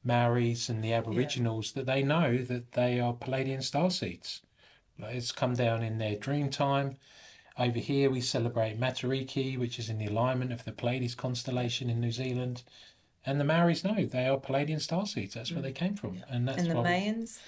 Maoris 0.05 0.69
and 0.69 0.83
the 0.83 0.93
Aboriginals 0.93 1.71
that 1.73 1.85
they 1.85 2.03
know 2.03 2.37
that 2.37 2.73
they 2.73 2.99
are 2.99 3.13
Pleiadian 3.13 3.63
star 3.63 3.89
seeds. 3.89 4.41
It's 4.99 5.31
come 5.31 5.55
down 5.55 5.83
in 5.83 5.97
their 5.97 6.15
dream 6.15 6.49
time. 6.49 6.97
Over 7.57 7.79
here, 7.79 8.09
we 8.09 8.21
celebrate 8.21 8.79
Matariki, 8.79 9.57
which 9.57 9.79
is 9.79 9.89
in 9.89 9.97
the 9.97 10.07
alignment 10.07 10.51
of 10.51 10.65
the 10.65 10.71
Pleiades 10.71 11.15
constellation 11.15 11.89
in 11.89 11.99
New 11.99 12.11
Zealand. 12.11 12.63
And 13.25 13.39
the 13.39 13.45
Maoris 13.45 13.83
know 13.83 14.05
they 14.05 14.27
are 14.27 14.37
Pleiadian 14.37 14.81
star 14.81 15.05
seeds. 15.05 15.33
That's 15.33 15.51
where 15.51 15.61
mm. 15.61 15.63
they 15.63 15.71
came 15.71 15.95
from, 15.95 16.23
and 16.29 16.47
that's 16.47 16.59
And 16.59 16.71
the. 16.71 16.75
Mayans, 16.75 17.39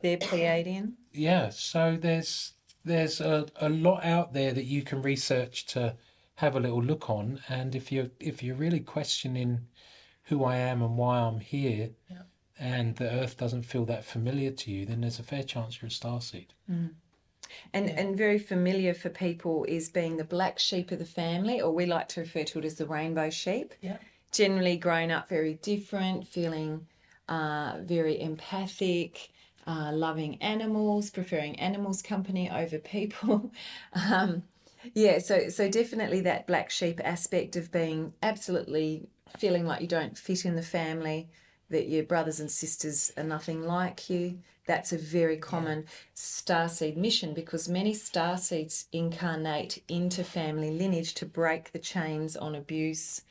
they're 0.00 0.18
Pleiadian. 0.18 0.92
yeah, 1.12 1.48
so 1.50 1.96
there's 2.00 2.52
there's 2.84 3.20
a, 3.20 3.46
a 3.60 3.68
lot 3.68 4.04
out 4.04 4.32
there 4.32 4.52
that 4.52 4.64
you 4.64 4.82
can 4.82 5.02
research 5.02 5.66
to 5.66 5.96
have 6.36 6.54
a 6.54 6.60
little 6.60 6.82
look 6.82 7.10
on, 7.10 7.40
and 7.48 7.74
if 7.74 7.90
you're 7.90 8.10
if 8.20 8.42
you're 8.42 8.56
really 8.56 8.80
questioning 8.80 9.66
who 10.26 10.44
I 10.44 10.56
am 10.56 10.82
and 10.82 10.96
why 10.96 11.18
I'm 11.18 11.40
here, 11.40 11.90
Yeah. 12.10 12.22
and 12.58 12.96
the 12.96 13.10
Earth 13.10 13.36
doesn't 13.36 13.62
feel 13.64 13.84
that 13.86 14.04
familiar 14.04 14.50
to 14.50 14.70
you, 14.70 14.86
then 14.86 15.00
there's 15.00 15.18
a 15.18 15.22
fair 15.24 15.42
chance 15.42 15.80
you're 15.80 15.88
a 15.88 15.90
starseed. 15.90 16.48
And, 16.68 17.88
Yeah. 17.88 18.00
and 18.00 18.16
very 18.16 18.38
familiar 18.38 18.92
for 18.92 19.08
people 19.08 19.64
is 19.64 19.88
being 19.88 20.16
the 20.16 20.24
black 20.24 20.58
sheep 20.58 20.90
of 20.90 20.98
the 20.98 21.04
family, 21.04 21.60
or 21.60 21.70
we 21.72 21.86
like 21.86 22.08
to 22.08 22.20
refer 22.20 22.44
to 22.44 22.58
it 22.58 22.64
as 22.64 22.74
the 22.76 22.86
rainbow 22.86 23.30
sheep. 23.30 23.74
yeah, 23.80 23.98
Generally 24.32 24.78
grown 24.78 25.10
up 25.10 25.28
very 25.28 25.54
different, 25.54 26.26
feeling 26.26 26.86
uh, 27.28 27.78
very 27.80 28.20
empathic, 28.20 29.30
uh, 29.66 29.90
loving 29.92 30.40
animals, 30.42 31.10
preferring 31.10 31.58
animals' 31.60 32.02
company 32.02 32.50
over 32.50 32.78
people. 32.78 33.52
um, 33.92 34.42
yeah, 34.94 35.18
so 35.18 35.48
so 35.48 35.68
definitely 35.68 36.20
that 36.20 36.46
black 36.46 36.70
sheep 36.70 37.00
aspect 37.04 37.56
of 37.56 37.72
being 37.72 38.12
absolutely 38.22 39.08
feeling 39.38 39.66
like 39.66 39.80
you 39.80 39.86
don't 39.88 40.16
fit 40.16 40.44
in 40.44 40.56
the 40.56 40.62
family, 40.62 41.28
that 41.68 41.88
your 41.88 42.04
brothers 42.04 42.40
and 42.40 42.50
sisters 42.50 43.12
are 43.16 43.24
nothing 43.24 43.62
like 43.62 44.08
you. 44.08 44.38
That's 44.66 44.92
a 44.92 44.98
very 44.98 45.36
common 45.36 45.86
starseed 46.14 46.96
mission 46.96 47.34
because 47.34 47.68
many 47.68 47.92
starseeds 47.92 48.86
incarnate 48.92 49.82
into 49.88 50.24
family 50.24 50.70
lineage 50.70 51.14
to 51.14 51.26
break 51.26 51.72
the 51.72 51.78
chains 51.78 52.36
on 52.36 52.54
abuse, 52.54 53.22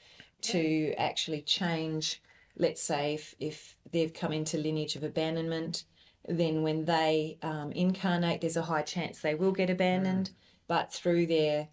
to 0.41 0.93
actually 0.97 1.41
change. 1.41 2.21
Let's 2.57 2.81
say 2.81 3.15
if, 3.15 3.35
if 3.39 3.75
they've 3.91 4.13
come 4.13 4.31
into 4.31 4.57
lineage 4.57 4.95
of 4.95 5.03
abandonment 5.03 5.83
then 6.27 6.63
when 6.63 6.85
they 6.85 7.37
um, 7.41 7.71
incarnate, 7.71 8.41
there's 8.41 8.57
a 8.57 8.63
high 8.63 8.81
chance 8.81 9.19
they 9.19 9.35
will 9.35 9.51
get 9.51 9.69
abandoned. 9.69 10.31
But 10.67 10.91
through 10.91 11.27
their 11.27 11.67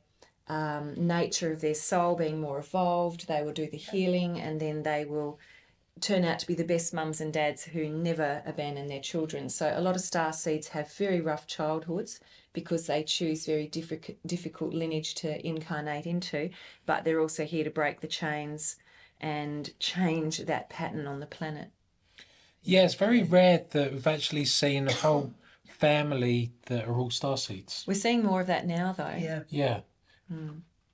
um, 0.49 0.95
nature 0.97 1.53
of 1.53 1.61
their 1.61 1.75
soul 1.75 2.15
being 2.17 2.41
more 2.41 2.59
evolved, 2.59 3.29
they 3.29 3.43
will 3.43 3.53
do 3.53 3.69
the 3.69 3.77
healing 3.77 4.41
and 4.41 4.61
then 4.61 4.83
they 4.83 5.05
will 5.05 5.39
turn 6.01 6.25
out 6.25 6.39
to 6.41 6.47
be 6.47 6.55
the 6.55 6.65
best 6.65 6.93
mums 6.93 7.21
and 7.21 7.33
dads 7.33 7.65
who 7.65 7.89
never 7.89 8.43
abandon 8.45 8.89
their 8.89 9.01
children. 9.01 9.49
So 9.49 9.73
a 9.75 9.81
lot 9.81 9.95
of 9.95 10.01
star 10.01 10.33
seeds 10.33 10.69
have 10.69 10.93
very 10.93 11.21
rough 11.21 11.47
childhoods 11.47 12.21
because 12.53 12.87
they 12.87 13.03
choose 13.03 13.47
very 13.47 13.67
difficult 13.67 14.19
difficult 14.27 14.75
lineage 14.75 15.15
to 15.17 15.47
incarnate 15.47 16.07
into, 16.07 16.51
but 16.87 17.05
they're 17.05 17.21
also 17.21 17.45
here 17.45 17.65
to 17.65 17.71
break 17.71 18.01
the 18.01 18.09
chains 18.09 18.77
and 19.21 19.79
change 19.79 20.39
that 20.39 20.69
pattern 20.69 21.07
on 21.07 21.21
the 21.21 21.27
planet. 21.27 21.71
Yeah, 22.63 22.85
it's 22.85 22.95
very 22.95 23.23
rare 23.23 23.65
that 23.71 23.93
we've 23.93 24.07
actually 24.07 24.45
seen 24.45 24.89
a 24.89 24.93
whole 24.93 25.33
family 25.69 26.53
that 26.67 26.87
are 26.87 26.97
all 26.97 27.11
star 27.11 27.37
seeds. 27.37 27.85
We're 27.87 27.95
seeing 27.95 28.25
more 28.25 28.41
of 28.41 28.47
that 28.49 28.67
now 28.67 28.93
though. 28.93 29.17
Yeah. 29.19 29.43
Yeah. 29.49 29.81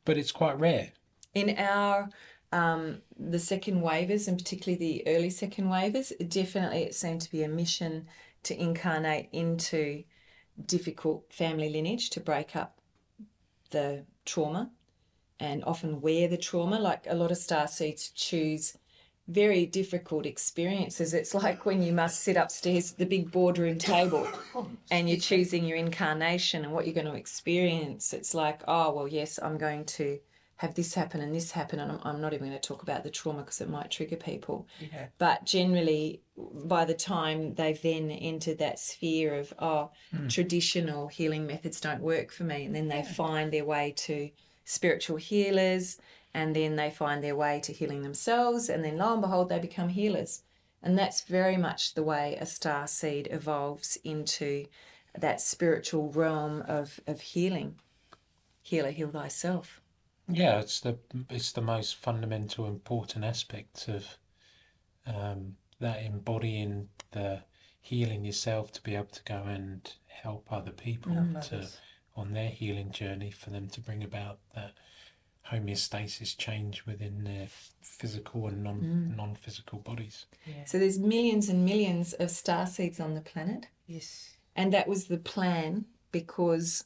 But 0.04 0.16
it's 0.18 0.32
quite 0.32 0.58
rare. 0.58 0.92
in 1.34 1.56
our 1.58 2.08
um, 2.50 3.02
the 3.18 3.38
second 3.38 3.82
wavers 3.82 4.26
and 4.26 4.38
particularly 4.38 4.78
the 4.78 5.06
early 5.06 5.30
second 5.30 5.68
wavers 5.68 6.12
definitely 6.28 6.82
it 6.82 6.94
seemed 6.94 7.20
to 7.20 7.30
be 7.30 7.42
a 7.42 7.48
mission 7.48 8.06
to 8.44 8.58
incarnate 8.58 9.28
into 9.32 10.04
difficult 10.64 11.30
family 11.30 11.68
lineage 11.68 12.08
to 12.10 12.20
break 12.20 12.56
up 12.56 12.78
the 13.70 14.04
trauma 14.24 14.70
and 15.38 15.62
often 15.64 16.00
wear 16.00 16.26
the 16.26 16.38
trauma 16.38 16.78
like 16.78 17.04
a 17.06 17.14
lot 17.14 17.30
of 17.30 17.36
star 17.36 17.68
seeds 17.68 18.10
choose 18.10 18.76
very 19.28 19.66
difficult 19.66 20.24
experiences. 20.24 21.12
It's 21.12 21.34
like 21.34 21.66
when 21.66 21.82
you 21.82 21.92
must 21.92 22.22
sit 22.22 22.36
upstairs 22.36 22.92
at 22.92 22.98
the 22.98 23.04
big 23.04 23.30
boardroom 23.30 23.78
table 23.78 24.26
and 24.90 25.08
you're 25.08 25.18
choosing 25.18 25.64
your 25.64 25.76
incarnation 25.76 26.64
and 26.64 26.72
what 26.72 26.86
you're 26.86 26.94
going 26.94 27.06
to 27.06 27.14
experience. 27.14 28.14
It's 28.14 28.34
like 28.34 28.62
oh 28.66 28.92
well 28.94 29.08
yes 29.08 29.38
i'm 29.42 29.58
going 29.58 29.84
to 29.84 30.18
have 30.56 30.74
this 30.74 30.94
happen 30.94 31.20
and 31.20 31.32
this 31.32 31.52
happen 31.52 31.78
and 31.78 31.92
i'm, 31.92 32.00
I'm 32.02 32.20
not 32.20 32.32
even 32.32 32.48
going 32.48 32.58
to 32.58 32.66
talk 32.66 32.82
about 32.82 33.04
the 33.04 33.10
trauma 33.10 33.40
because 33.40 33.60
it 33.60 33.68
might 33.68 33.90
trigger 33.90 34.16
people. 34.16 34.66
Yeah. 34.80 35.06
but 35.18 35.44
generally 35.44 36.22
by 36.36 36.84
the 36.84 36.94
time 36.94 37.54
they've 37.54 37.80
then 37.82 38.10
entered 38.10 38.58
that 38.58 38.78
sphere 38.78 39.34
of 39.34 39.52
oh 39.58 39.90
hmm. 40.10 40.28
traditional 40.28 41.08
healing 41.08 41.46
methods 41.46 41.80
don't 41.80 42.00
work 42.00 42.32
for 42.32 42.44
me 42.44 42.64
and 42.64 42.74
then 42.74 42.88
they 42.88 43.02
find 43.02 43.52
their 43.52 43.64
way 43.64 43.92
to 43.96 44.30
spiritual 44.64 45.16
healers 45.16 45.98
and 46.38 46.54
then 46.54 46.76
they 46.76 46.88
find 46.88 47.22
their 47.22 47.34
way 47.34 47.58
to 47.58 47.72
healing 47.72 48.02
themselves 48.02 48.68
and 48.68 48.84
then 48.84 48.96
lo 48.96 49.12
and 49.12 49.20
behold 49.20 49.48
they 49.48 49.58
become 49.58 49.88
healers. 49.88 50.42
And 50.84 50.96
that's 50.96 51.22
very 51.22 51.56
much 51.56 51.94
the 51.94 52.04
way 52.04 52.38
a 52.40 52.46
star 52.46 52.86
seed 52.86 53.26
evolves 53.32 53.98
into 54.04 54.66
that 55.18 55.40
spiritual 55.40 56.12
realm 56.12 56.62
of, 56.68 57.00
of 57.08 57.20
healing. 57.20 57.74
Healer 58.62 58.92
heal 58.92 59.10
thyself. 59.10 59.80
Yeah, 60.28 60.60
it's 60.60 60.78
the 60.78 60.96
it's 61.28 61.52
the 61.52 61.62
most 61.62 61.96
fundamental 61.96 62.66
important 62.66 63.24
aspect 63.24 63.88
of 63.88 64.06
um, 65.12 65.56
that 65.80 66.04
embodying 66.04 66.88
the 67.10 67.42
healing 67.80 68.24
yourself 68.24 68.70
to 68.72 68.82
be 68.82 68.94
able 68.94 69.06
to 69.06 69.24
go 69.24 69.42
and 69.44 69.92
help 70.06 70.46
other 70.52 70.70
people 70.70 71.16
to 71.42 71.66
on 72.14 72.32
their 72.32 72.50
healing 72.50 72.90
journey 72.92 73.30
for 73.30 73.50
them 73.50 73.68
to 73.68 73.80
bring 73.80 74.04
about 74.04 74.38
that 74.54 74.74
homeostasis 75.50 76.36
change 76.36 76.84
within 76.86 77.24
their 77.24 77.48
physical 77.80 78.46
and 78.46 78.62
non 78.62 79.14
non 79.16 79.34
physical 79.34 79.78
bodies. 79.78 80.26
so 80.66 80.78
there's 80.78 80.98
millions 80.98 81.48
and 81.48 81.64
millions 81.64 82.12
of 82.14 82.30
star 82.30 82.66
seeds 82.66 83.00
on 83.00 83.14
the 83.14 83.20
planet 83.20 83.66
Yes. 83.88 84.36
And 84.54 84.72
that 84.72 84.86
was 84.86 85.06
the 85.06 85.16
plan 85.18 85.86
because 86.12 86.84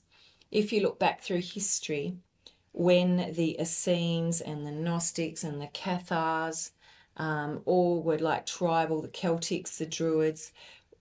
if 0.50 0.72
you 0.72 0.80
look 0.82 0.98
back 0.98 1.20
through 1.20 1.42
history, 1.42 2.16
when 2.72 3.34
the 3.34 3.60
Essenes 3.60 4.40
and 4.40 4.66
the 4.66 4.70
Gnostics 4.70 5.44
and 5.44 5.60
the 5.60 5.66
Cathars 5.66 6.70
um, 7.16 7.60
all 7.66 8.02
were 8.02 8.18
like 8.18 8.46
tribal, 8.46 9.02
the 9.02 9.08
Celtics, 9.08 9.76
the 9.76 9.86
Druids, 9.86 10.52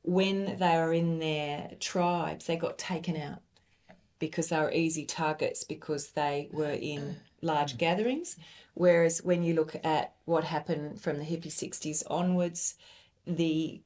when 0.01 0.58
they 0.58 0.75
were 0.77 0.93
in 0.93 1.20
their 1.20 1.72
tribes, 1.79 2.48
they 2.48 2.57
got 2.57 2.77
taken 2.77 3.16
out 3.16 3.42
because 4.18 4.50
they 4.50 4.57
were 4.57 4.72
easy 4.72 5.05
targets 5.05 5.64
because 5.64 6.11
they 6.11 6.50
were 6.51 6.72
in 6.72 7.18
large 7.42 7.77
gatherings. 7.77 8.38
Whereas 8.74 9.24
when 9.24 9.44
you 9.44 9.54
look 9.54 9.75
at 9.84 10.16
what 10.25 10.44
happened 10.46 11.01
from 11.01 11.18
the 11.18 11.25
hippie 11.25 11.48
60s 11.48 12.04
onwards, 12.10 12.75
the 13.25 13.82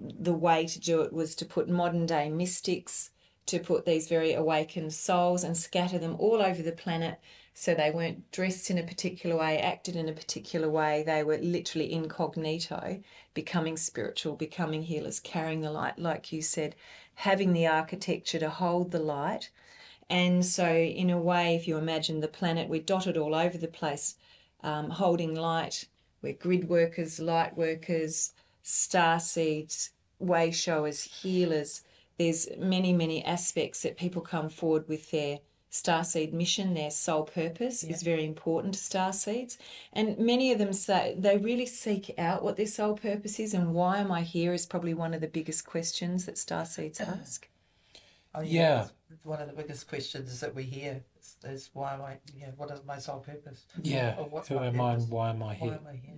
the 0.00 0.32
way 0.32 0.64
to 0.64 0.78
do 0.78 1.00
it 1.00 1.12
was 1.12 1.34
to 1.34 1.44
put 1.44 1.68
modern 1.68 2.06
day 2.06 2.28
mystics, 2.28 3.10
to 3.46 3.58
put 3.58 3.84
these 3.84 4.08
very 4.08 4.32
awakened 4.32 4.92
souls 4.92 5.42
and 5.42 5.56
scatter 5.56 5.98
them 5.98 6.14
all 6.20 6.40
over 6.40 6.62
the 6.62 6.70
planet 6.70 7.18
so 7.52 7.74
they 7.74 7.90
weren't 7.90 8.30
dressed 8.30 8.70
in 8.70 8.78
a 8.78 8.84
particular 8.84 9.36
way, 9.36 9.58
acted 9.58 9.96
in 9.96 10.08
a 10.08 10.12
particular 10.12 10.70
way. 10.70 11.02
They 11.02 11.24
were 11.24 11.38
literally 11.38 11.92
incognito, 11.92 13.00
becoming 13.34 13.76
spiritual, 13.76 14.36
becoming 14.36 14.84
healers, 14.84 15.18
carrying 15.18 15.60
the 15.60 15.72
light, 15.72 15.98
like 15.98 16.30
you 16.30 16.40
said, 16.40 16.76
having 17.14 17.52
the 17.52 17.66
architecture 17.66 18.38
to 18.38 18.48
hold 18.48 18.92
the 18.92 19.00
light. 19.00 19.50
And 20.10 20.44
so, 20.44 20.72
in 20.72 21.10
a 21.10 21.18
way, 21.18 21.54
if 21.54 21.68
you 21.68 21.76
imagine 21.76 22.20
the 22.20 22.28
planet, 22.28 22.68
we're 22.68 22.80
dotted 22.80 23.16
all 23.16 23.34
over 23.34 23.58
the 23.58 23.68
place, 23.68 24.14
um, 24.62 24.90
holding 24.90 25.34
light. 25.34 25.86
We're 26.22 26.32
grid 26.32 26.68
workers, 26.68 27.20
light 27.20 27.56
workers, 27.56 28.32
star 28.62 29.20
seeds, 29.20 29.90
way 30.18 30.50
showers, 30.50 31.02
healers. 31.02 31.82
There's 32.18 32.48
many, 32.58 32.92
many 32.92 33.24
aspects 33.24 33.82
that 33.82 33.96
people 33.96 34.22
come 34.22 34.48
forward 34.48 34.88
with 34.88 35.10
their 35.10 35.40
star 35.70 36.02
seed 36.02 36.32
mission, 36.32 36.74
their 36.74 36.90
sole 36.90 37.24
purpose 37.24 37.84
is 37.84 38.02
very 38.02 38.24
important 38.24 38.74
to 38.74 38.80
star 38.80 39.12
seeds. 39.12 39.58
And 39.92 40.18
many 40.18 40.50
of 40.52 40.58
them 40.58 40.72
say 40.72 41.14
they 41.18 41.36
really 41.36 41.66
seek 41.66 42.14
out 42.18 42.42
what 42.42 42.56
their 42.56 42.66
sole 42.66 42.96
purpose 42.96 43.38
is 43.38 43.54
and 43.54 43.74
why 43.74 43.98
am 43.98 44.10
I 44.10 44.22
here 44.22 44.52
is 44.52 44.66
probably 44.66 44.94
one 44.94 45.14
of 45.14 45.20
the 45.20 45.28
biggest 45.28 45.66
questions 45.66 46.24
that 46.26 46.38
star 46.38 46.64
seeds 46.64 47.00
ask. 47.00 47.48
Oh, 48.34 48.40
Yeah. 48.40 48.88
One 49.22 49.40
of 49.40 49.48
the 49.48 49.54
biggest 49.54 49.88
questions 49.88 50.38
that 50.40 50.54
we 50.54 50.64
hear 50.64 51.02
is, 51.18 51.36
is 51.44 51.70
why 51.72 51.94
am 51.94 52.02
I, 52.02 52.18
yeah, 52.36 52.50
what 52.56 52.70
is 52.70 52.80
my 52.86 52.98
sole 52.98 53.20
purpose? 53.20 53.64
Yeah. 53.82 54.14
Who 54.16 54.22
am 54.22 54.80
I? 54.80 54.92
purpose? 54.92 55.04
and 55.04 55.10
Why 55.10 55.30
am 55.30 55.42
I 55.42 55.46
Why 55.46 55.54
here? 55.54 55.72
am 55.72 55.86
I 55.86 55.92
here? 55.96 56.14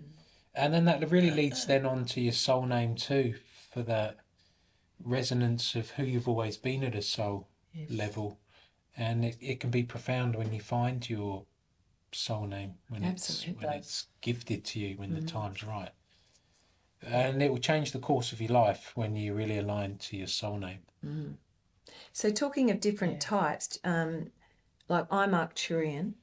And 0.54 0.74
then 0.74 0.84
that 0.86 1.08
really 1.10 1.30
leads 1.30 1.66
then 1.66 1.86
on 1.86 2.04
to 2.06 2.20
your 2.20 2.32
soul 2.32 2.66
name 2.66 2.96
too, 2.96 3.36
for 3.72 3.82
that 3.82 4.16
resonance 5.02 5.74
of 5.76 5.90
who 5.90 6.02
you've 6.04 6.28
always 6.28 6.56
been 6.56 6.82
at 6.82 6.94
a 6.94 7.02
soul 7.02 7.48
Yes. 7.72 7.90
level. 7.90 8.40
And 8.96 9.24
it, 9.24 9.36
it 9.40 9.60
can 9.60 9.70
be 9.70 9.84
profound 9.84 10.34
when 10.34 10.52
you 10.52 10.60
find 10.60 11.08
your 11.08 11.44
soul 12.12 12.46
name, 12.46 12.74
when 12.88 13.04
it's 13.04 13.44
when 13.44 13.72
it's 13.72 14.06
gifted 14.20 14.64
to 14.64 14.80
you 14.80 14.96
when 14.96 15.14
the 15.14 15.20
mm. 15.20 15.28
time's 15.28 15.62
right. 15.62 15.90
And 17.06 17.40
it 17.42 17.50
will 17.50 17.58
change 17.58 17.92
the 17.92 17.98
course 17.98 18.32
of 18.32 18.40
your 18.40 18.50
life 18.50 18.92
when 18.94 19.16
you 19.16 19.32
really 19.32 19.58
align 19.58 19.96
to 19.98 20.16
your 20.16 20.26
soul 20.26 20.58
name. 20.58 20.80
Mm. 21.06 21.34
So, 22.12 22.30
talking 22.30 22.70
of 22.70 22.80
different 22.80 23.20
types, 23.20 23.78
um, 23.84 24.30
like 24.88 25.06
I'm 25.10 25.30
Arcturian, 25.30 26.14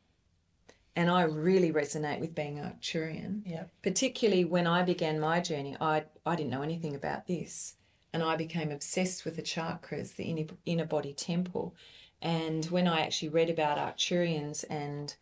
and 0.96 1.10
I 1.10 1.22
really 1.24 1.72
resonate 1.72 2.20
with 2.20 2.36
being 2.36 2.58
Arcturian. 2.58 3.44
Yeah. 3.46 3.66
Particularly 3.84 4.46
when 4.46 4.68
I 4.68 4.84
began 4.84 5.20
my 5.20 5.40
journey, 5.40 5.78
I 5.80 6.06
I 6.26 6.36
didn't 6.36 6.52
know 6.52 6.64
anything 6.64 6.96
about 6.96 7.28
this, 7.28 7.76
and 8.12 8.22
I 8.22 8.36
became 8.36 8.72
obsessed 8.72 9.24
with 9.24 9.38
the 9.38 9.42
chakras, 9.42 10.16
the 10.16 10.26
inner, 10.26 10.46
inner 10.66 10.86
body 10.86 11.14
temple. 11.14 11.76
And 12.22 12.66
when 12.66 12.88
I 12.88 13.02
actually 13.02 13.30
read 13.30 13.50
about 13.50 13.78
Arcturians 13.78 14.66
and 14.70 15.16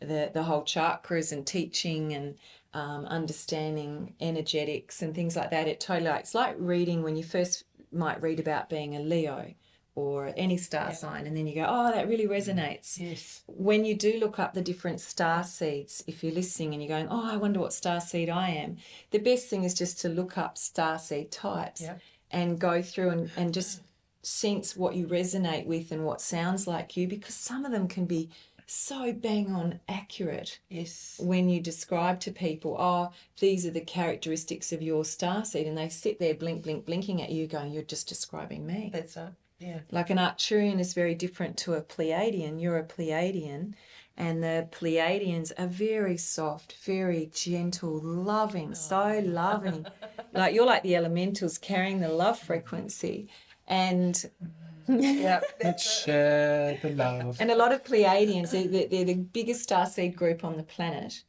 the 0.00 0.30
the 0.34 0.42
whole 0.42 0.62
chakras 0.62 1.32
and 1.32 1.46
teaching 1.46 2.12
and 2.12 2.36
um, 2.74 3.06
understanding 3.06 4.14
energetics 4.20 5.00
and 5.00 5.14
things 5.14 5.34
like 5.36 5.50
that, 5.50 5.68
it 5.68 5.80
totally 5.80 6.10
like 6.10 6.20
it's 6.20 6.34
like 6.34 6.56
reading 6.58 7.02
when 7.02 7.16
you 7.16 7.24
first 7.24 7.64
might 7.92 8.20
read 8.20 8.38
about 8.38 8.68
being 8.68 8.94
a 8.96 9.00
Leo 9.00 9.54
or 9.94 10.32
any 10.36 10.56
star 10.56 10.92
sign, 10.92 11.26
and 11.26 11.36
then 11.36 11.46
you 11.46 11.54
go, 11.54 11.66
oh, 11.68 11.92
that 11.92 12.08
really 12.08 12.26
mm. 12.26 12.30
resonates 12.30 12.98
Yes. 12.98 13.42
when 13.46 13.84
you 13.84 13.94
do 13.94 14.18
look 14.20 14.38
up 14.38 14.54
the 14.54 14.62
different 14.62 15.00
star 15.00 15.44
seeds, 15.44 16.02
if 16.06 16.22
you're 16.22 16.32
listening 16.32 16.72
and 16.74 16.82
you're 16.82 16.88
going, 16.88 17.08
oh, 17.10 17.28
I 17.30 17.36
wonder 17.36 17.60
what 17.60 17.72
star 17.72 18.00
seed 18.00 18.30
I 18.30 18.50
am, 18.50 18.76
the 19.10 19.18
best 19.18 19.48
thing 19.48 19.64
is 19.64 19.74
just 19.74 20.00
to 20.02 20.08
look 20.08 20.38
up 20.38 20.56
star 20.56 20.98
seed 20.98 21.30
types 21.30 21.80
Yeah. 21.82 21.96
and 22.30 22.58
go 22.58 22.82
through 22.82 23.10
and, 23.10 23.30
and 23.36 23.52
just 23.52 23.80
sense 24.22 24.76
what 24.76 24.94
you 24.94 25.06
resonate 25.06 25.66
with 25.66 25.90
and 25.92 26.04
what 26.04 26.20
sounds 26.20 26.66
like 26.66 26.94
you 26.96 27.08
because 27.08 27.34
some 27.34 27.64
of 27.64 27.72
them 27.72 27.88
can 27.88 28.04
be 28.04 28.28
so 28.72 29.12
bang 29.12 29.52
on 29.52 29.80
accurate 29.88 30.60
Yes. 30.68 31.16
when 31.20 31.48
you 31.48 31.60
describe 31.60 32.20
to 32.20 32.30
people, 32.30 32.76
oh, 32.78 33.10
these 33.40 33.66
are 33.66 33.72
the 33.72 33.80
characteristics 33.80 34.72
of 34.72 34.80
your 34.80 35.04
star 35.04 35.44
seed, 35.44 35.66
and 35.66 35.76
they 35.76 35.88
sit 35.88 36.20
there 36.20 36.34
blink, 36.34 36.62
blink, 36.62 36.86
blinking 36.86 37.20
at 37.20 37.30
you, 37.30 37.48
going, 37.48 37.72
you're 37.72 37.82
just 37.82 38.08
describing 38.08 38.64
me. 38.64 38.90
That's 38.92 39.16
it. 39.16 39.30
Yeah. 39.60 39.80
Like 39.90 40.10
an 40.10 40.16
Arcturian 40.16 40.80
is 40.80 40.94
very 40.94 41.14
different 41.14 41.56
to 41.58 41.74
a 41.74 41.82
Pleiadian. 41.82 42.60
You're 42.60 42.78
a 42.78 42.84
Pleiadian, 42.84 43.74
and 44.16 44.42
the 44.42 44.66
Pleiadians 44.72 45.52
are 45.58 45.66
very 45.66 46.16
soft, 46.16 46.76
very 46.84 47.30
gentle, 47.32 48.00
loving, 48.02 48.74
so 48.74 49.02
oh. 49.02 49.20
loving. 49.24 49.86
like 50.32 50.54
you're 50.54 50.66
like 50.66 50.82
the 50.82 50.96
elementals 50.96 51.58
carrying 51.58 52.00
the 52.00 52.08
love 52.08 52.38
frequency, 52.38 53.28
and 53.68 54.14
mm-hmm. 54.42 54.54
Yeah, 54.98 55.40
Let's 55.64 56.02
share 56.02 56.78
the 56.82 56.90
love. 56.90 57.36
and 57.40 57.50
a 57.50 57.56
lot 57.56 57.72
of 57.72 57.84
Pleiadians, 57.84 58.50
they're, 58.50 58.66
they're, 58.66 58.88
they're 58.88 59.04
the 59.04 59.14
biggest 59.14 59.68
starseed 59.68 60.16
group 60.16 60.44
on 60.44 60.56
the 60.56 60.62
planet. 60.62 61.22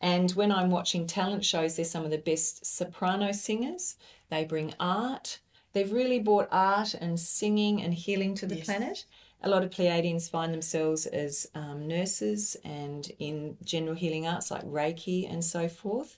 And 0.00 0.30
when 0.32 0.52
I'm 0.52 0.70
watching 0.70 1.06
talent 1.06 1.44
shows, 1.44 1.76
they're 1.76 1.84
some 1.84 2.04
of 2.04 2.10
the 2.10 2.18
best 2.18 2.66
soprano 2.66 3.32
singers. 3.32 3.96
They 4.28 4.44
bring 4.44 4.74
art. 4.80 5.38
They've 5.76 5.92
really 5.92 6.20
brought 6.20 6.48
art 6.50 6.94
and 6.94 7.20
singing 7.20 7.82
and 7.82 7.92
healing 7.92 8.34
to 8.36 8.46
the 8.46 8.56
Yes. 8.56 8.64
planet. 8.64 9.04
A 9.42 9.50
lot 9.50 9.62
of 9.62 9.68
Pleiadians 9.68 10.30
find 10.30 10.54
themselves 10.54 11.04
as 11.04 11.46
um, 11.54 11.86
nurses 11.86 12.56
and 12.64 13.12
in 13.18 13.58
general 13.62 13.94
healing 13.94 14.26
arts 14.26 14.50
like 14.50 14.64
Reiki 14.64 15.30
and 15.30 15.44
so 15.44 15.68
forth. 15.68 16.16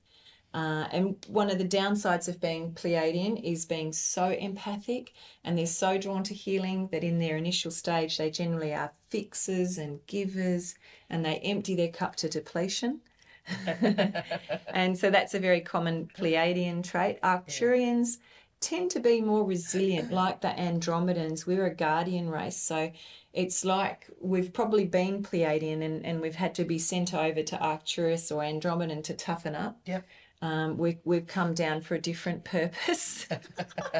Uh, 0.54 0.86
and 0.92 1.26
one 1.26 1.50
of 1.50 1.58
the 1.58 1.64
downsides 1.64 2.28
of 2.28 2.40
being 2.40 2.72
Pleiadian 2.72 3.42
is 3.42 3.66
being 3.66 3.92
so 3.92 4.28
empathic 4.30 5.12
and 5.42 5.58
they're 5.58 5.66
so 5.66 5.98
drawn 5.98 6.22
to 6.22 6.34
healing 6.34 6.86
that 6.92 7.02
in 7.02 7.18
their 7.18 7.36
initial 7.36 7.72
stage 7.72 8.16
they 8.16 8.30
generally 8.30 8.72
are 8.72 8.92
fixers 9.10 9.76
and 9.76 9.98
givers 10.06 10.76
and 11.10 11.24
they 11.24 11.38
empty 11.38 11.74
their 11.74 11.90
cup 11.90 12.14
to 12.14 12.28
depletion. 12.28 13.00
and 14.68 14.96
so 14.96 15.10
that's 15.10 15.34
a 15.34 15.40
very 15.40 15.62
common 15.62 16.08
Pleiadian 16.16 16.84
trait. 16.84 17.20
Arcturians 17.22 18.18
tend 18.60 18.90
to 18.92 19.00
be 19.00 19.20
more 19.20 19.44
resilient, 19.44 20.12
like 20.12 20.40
the 20.40 20.48
Andromedans. 20.48 21.46
We're 21.46 21.66
a 21.66 21.74
guardian 21.74 22.28
race, 22.28 22.56
so 22.56 22.92
it's 23.32 23.64
like 23.64 24.08
we've 24.20 24.52
probably 24.52 24.84
been 24.84 25.22
Pleiadian 25.22 25.82
and, 25.82 26.04
and 26.04 26.20
we've 26.20 26.34
had 26.34 26.54
to 26.56 26.64
be 26.64 26.78
sent 26.78 27.14
over 27.14 27.42
to 27.42 27.58
Arcturus 27.58 28.32
or 28.32 28.42
Andromedan 28.42 29.04
to 29.04 29.14
toughen 29.14 29.54
up. 29.54 29.78
Yep. 29.86 30.06
Um, 30.40 30.78
we, 30.78 30.98
we've 31.04 31.26
come 31.26 31.52
down 31.52 31.80
for 31.80 31.94
a 31.94 32.00
different 32.00 32.44
purpose. 32.44 33.26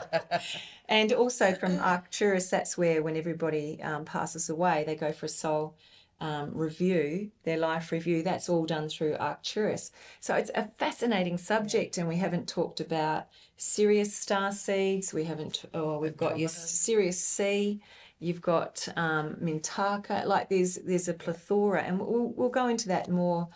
and 0.89 1.13
also 1.13 1.55
from 1.55 1.79
Arcturus, 1.79 2.49
that's 2.49 2.79
where 2.79 3.03
when 3.03 3.17
everybody 3.17 3.83
um, 3.83 4.05
passes 4.05 4.49
away, 4.49 4.85
they 4.87 4.95
go 4.95 5.13
for 5.13 5.27
a 5.27 5.29
soul 5.29 5.77
um, 6.21 6.51
review, 6.53 7.31
their 7.45 7.59
life 7.59 7.93
review. 7.93 8.23
That's 8.23 8.49
all 8.49 8.67
done 8.67 8.89
through 8.89 9.17
Arcturus. 9.19 9.93
So 10.21 10.35
it's 10.35 10.51
a 10.55 10.69
fascinating 10.77 11.39
subject, 11.39 11.99
and 11.99 12.09
we 12.09 12.17
haven't 12.17 12.49
talked 12.49 12.81
about 12.81 13.27
Sirius 13.57 14.15
star 14.15 14.53
seeds. 14.53 15.15
We 15.15 15.25
haven't, 15.25 15.65
oh, 15.75 15.99
we've 15.99 16.17
got 16.17 16.39
your 16.39 16.49
Sirius 16.49 17.21
C. 17.21 17.81
You've 18.19 18.43
got 18.43 18.89
um, 18.97 19.37
Mintaka. 19.41 20.25
Like 20.27 20.49
there's 20.49 20.77
there's 20.77 21.09
a 21.09 21.15
plethora, 21.15 21.83
and 21.83 22.01
we'll 22.01 22.33
we'll 22.37 22.49
go 22.49 22.67
into 22.67 22.89
that 22.89 23.09
more 23.09 23.49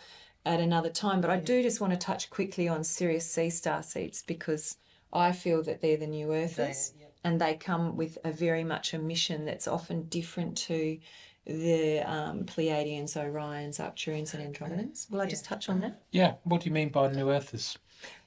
at 0.45 0.59
another 0.59 0.89
time. 0.89 1.19
But 1.19 1.31
I 1.31 1.37
do 1.37 1.61
just 1.61 1.81
want 1.81 1.91
to 1.91 1.99
touch 1.99 2.29
quickly 2.29 2.67
on 2.69 2.83
Sirius 2.83 3.29
C 3.29 3.49
star 3.49 3.83
seeds 3.83 4.21
because 4.21 4.77
I 5.11 5.33
feel 5.33 5.63
that 5.63 5.81
they're 5.81 5.97
the 5.97 6.07
new 6.07 6.33
Earthers, 6.33 6.93
yeah. 6.97 7.07
and 7.25 7.41
they 7.41 7.55
come 7.55 7.97
with 7.97 8.17
a 8.23 8.31
very 8.31 8.63
much 8.63 8.93
a 8.93 8.99
mission 8.99 9.43
that's 9.43 9.67
often 9.67 10.03
different 10.03 10.57
to 10.59 10.97
the 11.45 11.99
um, 12.01 12.43
Pleiadians, 12.45 13.17
Orions, 13.17 13.79
Arcturians, 13.79 14.33
and 14.33 14.55
Andromedans. 14.55 15.09
Will 15.11 15.21
I 15.21 15.25
just 15.25 15.45
touch 15.45 15.69
on 15.69 15.81
that? 15.81 16.01
Yeah, 16.11 16.35
what 16.43 16.61
do 16.61 16.69
you 16.69 16.73
mean 16.73 16.89
by 16.89 17.11
new 17.11 17.29
earthers? 17.29 17.77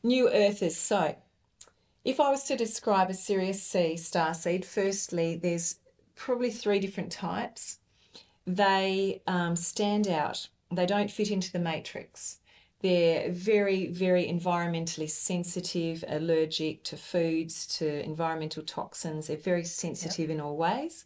New 0.02 0.30
Earthers. 0.30 0.76
So, 0.76 1.16
if 2.04 2.20
I 2.20 2.30
was 2.30 2.44
to 2.44 2.56
describe 2.56 3.10
a 3.10 3.14
Sirius 3.14 3.62
C 3.62 3.94
starseed, 3.96 4.64
firstly, 4.64 5.36
there's 5.36 5.76
probably 6.14 6.50
three 6.50 6.78
different 6.78 7.12
types. 7.12 7.78
They 8.46 9.22
um, 9.26 9.56
stand 9.56 10.06
out, 10.06 10.48
they 10.70 10.86
don't 10.86 11.10
fit 11.10 11.30
into 11.30 11.52
the 11.52 11.58
matrix. 11.58 12.38
They're 12.82 13.30
very, 13.32 13.86
very 13.88 14.26
environmentally 14.26 15.10
sensitive, 15.10 16.04
allergic 16.06 16.84
to 16.84 16.96
foods, 16.96 17.66
to 17.78 18.04
environmental 18.04 18.62
toxins. 18.62 19.26
They're 19.26 19.36
very 19.36 19.64
sensitive 19.64 20.30
in 20.30 20.40
all 20.40 20.56
ways. 20.56 21.04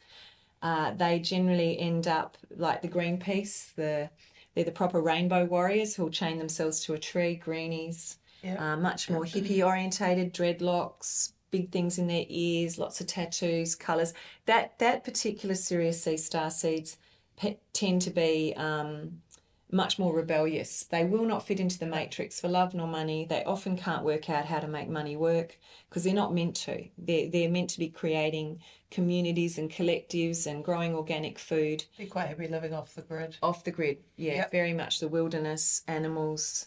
Uh, 0.63 0.93
they 0.95 1.19
generally 1.19 1.79
end 1.79 2.07
up 2.07 2.37
like 2.57 2.83
the 2.83 2.89
Greenpeace, 2.89 3.75
the 3.77 4.11
they're 4.55 4.65
the 4.65 4.73
proper 4.73 5.01
rainbow 5.01 5.45
warriors 5.45 5.95
who'll 5.95 6.11
chain 6.11 6.37
themselves 6.39 6.81
to 6.81 6.95
a 6.95 6.99
tree, 6.99 7.37
greenies, 7.37 8.19
Yeah. 8.43 8.73
uh, 8.73 8.77
much 8.77 9.09
more 9.09 9.25
hippie 9.25 9.65
orientated, 9.65 10.35
dreadlocks, 10.35 11.33
big 11.53 11.71
things 11.71 11.99
in 11.99 12.09
their 12.09 12.25
ears, 12.29 12.77
lots 12.79 13.01
of 13.01 13.07
tattoos, 13.07 13.75
colours. 13.77 14.13
That 14.47 14.79
that 14.81 15.05
particular 15.05 15.55
Sirius 15.55 16.03
C 16.03 16.17
star 16.17 16.51
seeds 16.51 16.99
pe- 17.37 17.59
tend 17.73 18.03
to 18.03 18.11
be 18.11 18.53
um, 18.57 19.23
much 19.73 19.99
more 19.99 20.15
rebellious. 20.15 20.85
They 20.85 21.05
will 21.05 21.25
not 21.25 21.47
fit 21.47 21.61
into 21.61 21.79
the 21.79 21.87
matrix 21.87 22.41
for 22.41 22.49
love 22.49 22.75
nor 22.75 22.87
money. 22.87 23.27
They 23.29 23.45
often 23.45 23.77
can't 23.77 24.05
work 24.05 24.29
out 24.29 24.47
how 24.47 24.61
to 24.61 24.69
make 24.69 24.89
money 24.89 25.17
work 25.17 25.59
because 25.89 26.05
they're 26.05 26.15
not 26.15 26.35
meant 26.35 26.57
to. 26.57 26.85
They're, 26.99 27.29
they're 27.31 27.51
meant 27.51 27.71
to 27.71 27.79
be 27.79 27.89
creating 27.89 28.61
communities 28.91 29.59
and 29.59 29.71
collectives 29.71 30.47
and 30.47 30.65
growing 30.65 30.95
organic 30.95 31.39
food 31.39 31.85
Be 31.97 32.07
quite 32.07 32.29
happy 32.29 32.49
living 32.49 32.75
off 32.75 32.95
the 32.95 33.03
grid. 33.03 33.37
off 33.43 33.63
the 33.65 33.71
grid. 33.71 33.99
Yeah, 34.17 34.35
Yep. 34.35 34.51
very 34.53 34.73
much 34.73 34.99
the 35.01 35.09
wilderness, 35.09 35.83
animals, 35.87 36.67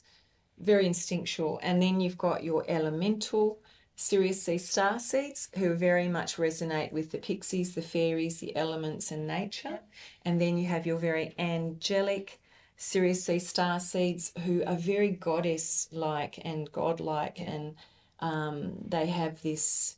very 0.60 0.86
instinctual. 0.86 1.60
And 1.62 1.82
then 1.82 2.00
you've 2.00 2.18
got 2.18 2.44
your 2.44 2.64
elemental 2.68 3.60
Sirius 3.96 4.42
C 4.42 4.58
star 4.58 4.98
seeds 4.98 5.50
who 5.58 5.76
very 5.76 6.08
much 6.08 6.38
resonate 6.38 6.92
with 6.92 7.12
the 7.12 7.20
pixies, 7.20 7.76
the 7.76 7.82
fairies, 7.82 8.40
the 8.40 8.56
elements, 8.56 9.12
and 9.12 9.28
nature. 9.28 9.80
And 10.26 10.40
then 10.42 10.58
you 10.58 10.66
have 10.68 10.86
your 10.88 10.98
very 10.98 11.36
angelic 11.38 12.40
Sirius 12.78 13.24
C 13.26 13.40
star 13.40 13.80
seeds 13.80 14.32
who 14.46 14.64
are 14.66 14.76
very 14.76 15.10
goddess 15.12 15.88
like 15.92 16.40
and 16.44 16.72
godlike, 16.72 17.40
and 17.40 17.76
um, 18.20 18.74
they 18.88 19.08
have 19.08 19.42
this 19.42 19.98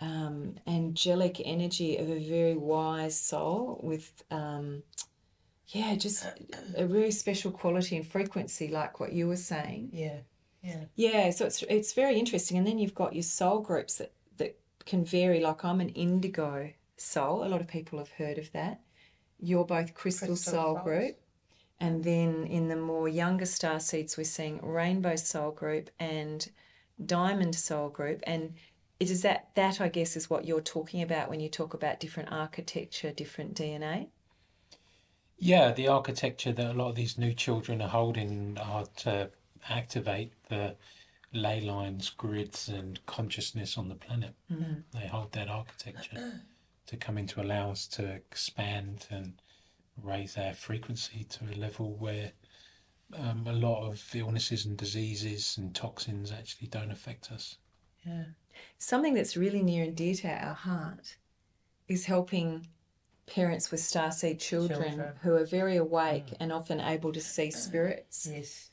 um, 0.00 0.56
angelic 0.66 1.40
energy 1.44 1.96
of 1.96 2.08
a 2.10 2.18
very 2.18 2.56
wise 2.56 3.18
soul 3.18 3.80
with. 3.82 4.22
Um, 4.30 4.82
yeah, 5.68 5.96
just 5.96 6.24
a 6.76 6.86
really 6.86 7.10
special 7.10 7.50
quality 7.50 7.96
and 7.96 8.06
frequency, 8.06 8.68
like 8.68 9.00
what 9.00 9.12
you 9.12 9.26
were 9.26 9.36
saying. 9.36 9.90
Yeah. 9.92 10.18
Yeah. 10.62 10.84
Yeah, 10.94 11.30
so 11.30 11.44
it's 11.44 11.62
it's 11.64 11.92
very 11.92 12.18
interesting. 12.18 12.56
And 12.56 12.66
then 12.66 12.78
you've 12.78 12.94
got 12.94 13.14
your 13.14 13.24
soul 13.24 13.60
groups 13.60 13.96
that, 13.96 14.12
that 14.36 14.58
can 14.84 15.04
vary. 15.04 15.40
Like 15.40 15.64
I'm 15.64 15.80
an 15.80 15.88
indigo 15.90 16.70
soul. 16.96 17.44
A 17.44 17.48
lot 17.48 17.60
of 17.60 17.66
people 17.66 17.98
have 17.98 18.10
heard 18.10 18.38
of 18.38 18.52
that. 18.52 18.80
You're 19.40 19.64
both 19.64 19.94
crystal, 19.94 20.28
Crystal 20.28 20.52
soul 20.52 20.74
souls. 20.76 20.84
group. 20.84 21.16
And 21.78 22.04
then 22.04 22.46
in 22.46 22.68
the 22.68 22.76
more 22.76 23.08
younger 23.08 23.46
star 23.46 23.80
seeds, 23.80 24.16
we're 24.16 24.24
seeing 24.24 24.60
rainbow 24.62 25.16
soul 25.16 25.50
group 25.50 25.90
and 25.98 26.48
diamond 27.04 27.54
soul 27.54 27.90
group. 27.90 28.22
And 28.26 28.54
it 28.98 29.10
is 29.10 29.22
that 29.22 29.50
that 29.54 29.80
I 29.80 29.88
guess 29.88 30.16
is 30.16 30.30
what 30.30 30.46
you're 30.46 30.60
talking 30.60 31.02
about 31.02 31.28
when 31.28 31.40
you 31.40 31.48
talk 31.48 31.74
about 31.74 32.00
different 32.00 32.32
architecture, 32.32 33.12
different 33.12 33.54
DNA. 33.54 34.08
Yeah, 35.38 35.72
the 35.72 35.88
architecture 35.88 36.52
that 36.52 36.70
a 36.70 36.72
lot 36.72 36.88
of 36.88 36.94
these 36.94 37.18
new 37.18 37.34
children 37.34 37.82
are 37.82 37.88
holding 37.88 38.56
are 38.58 38.86
to 38.98 39.30
activate 39.68 40.32
the 40.48 40.76
ley 41.32 41.60
lines, 41.60 42.08
grids, 42.08 42.68
and 42.68 43.04
consciousness 43.04 43.76
on 43.76 43.88
the 43.88 43.94
planet. 43.96 44.34
Mm-hmm. 44.50 44.98
They 44.98 45.06
hold 45.06 45.32
that 45.32 45.48
architecture 45.48 46.40
to 46.86 46.96
come 46.96 47.18
in 47.18 47.26
to 47.26 47.42
allow 47.42 47.70
us 47.70 47.86
to 47.88 48.06
expand 48.06 49.06
and 49.10 49.34
raise 50.02 50.36
our 50.36 50.52
frequency 50.54 51.24
to 51.24 51.44
a 51.52 51.56
level 51.58 51.94
where 51.96 52.32
um, 53.16 53.46
a 53.46 53.52
lot 53.52 53.86
of 53.86 54.02
illnesses 54.14 54.66
and 54.66 54.76
diseases 54.76 55.56
and 55.58 55.74
toxins 55.74 56.32
actually 56.32 56.68
don't 56.68 56.90
affect 56.90 57.30
us. 57.32 57.56
Yeah. 58.04 58.24
Something 58.78 59.14
that's 59.14 59.36
really 59.36 59.62
near 59.62 59.84
and 59.84 59.96
dear 59.96 60.14
to 60.14 60.28
our 60.28 60.54
heart 60.54 61.16
is 61.88 62.06
helping 62.06 62.66
parents 63.26 63.70
with 63.70 63.80
starseed 63.80 64.38
children, 64.38 64.82
Children. 64.82 65.12
who 65.22 65.34
are 65.34 65.44
very 65.44 65.76
awake 65.76 66.32
and 66.40 66.52
often 66.52 66.80
able 66.80 67.12
to 67.12 67.20
see 67.20 67.50
spirits 67.50 68.28
Yes. 68.30 68.70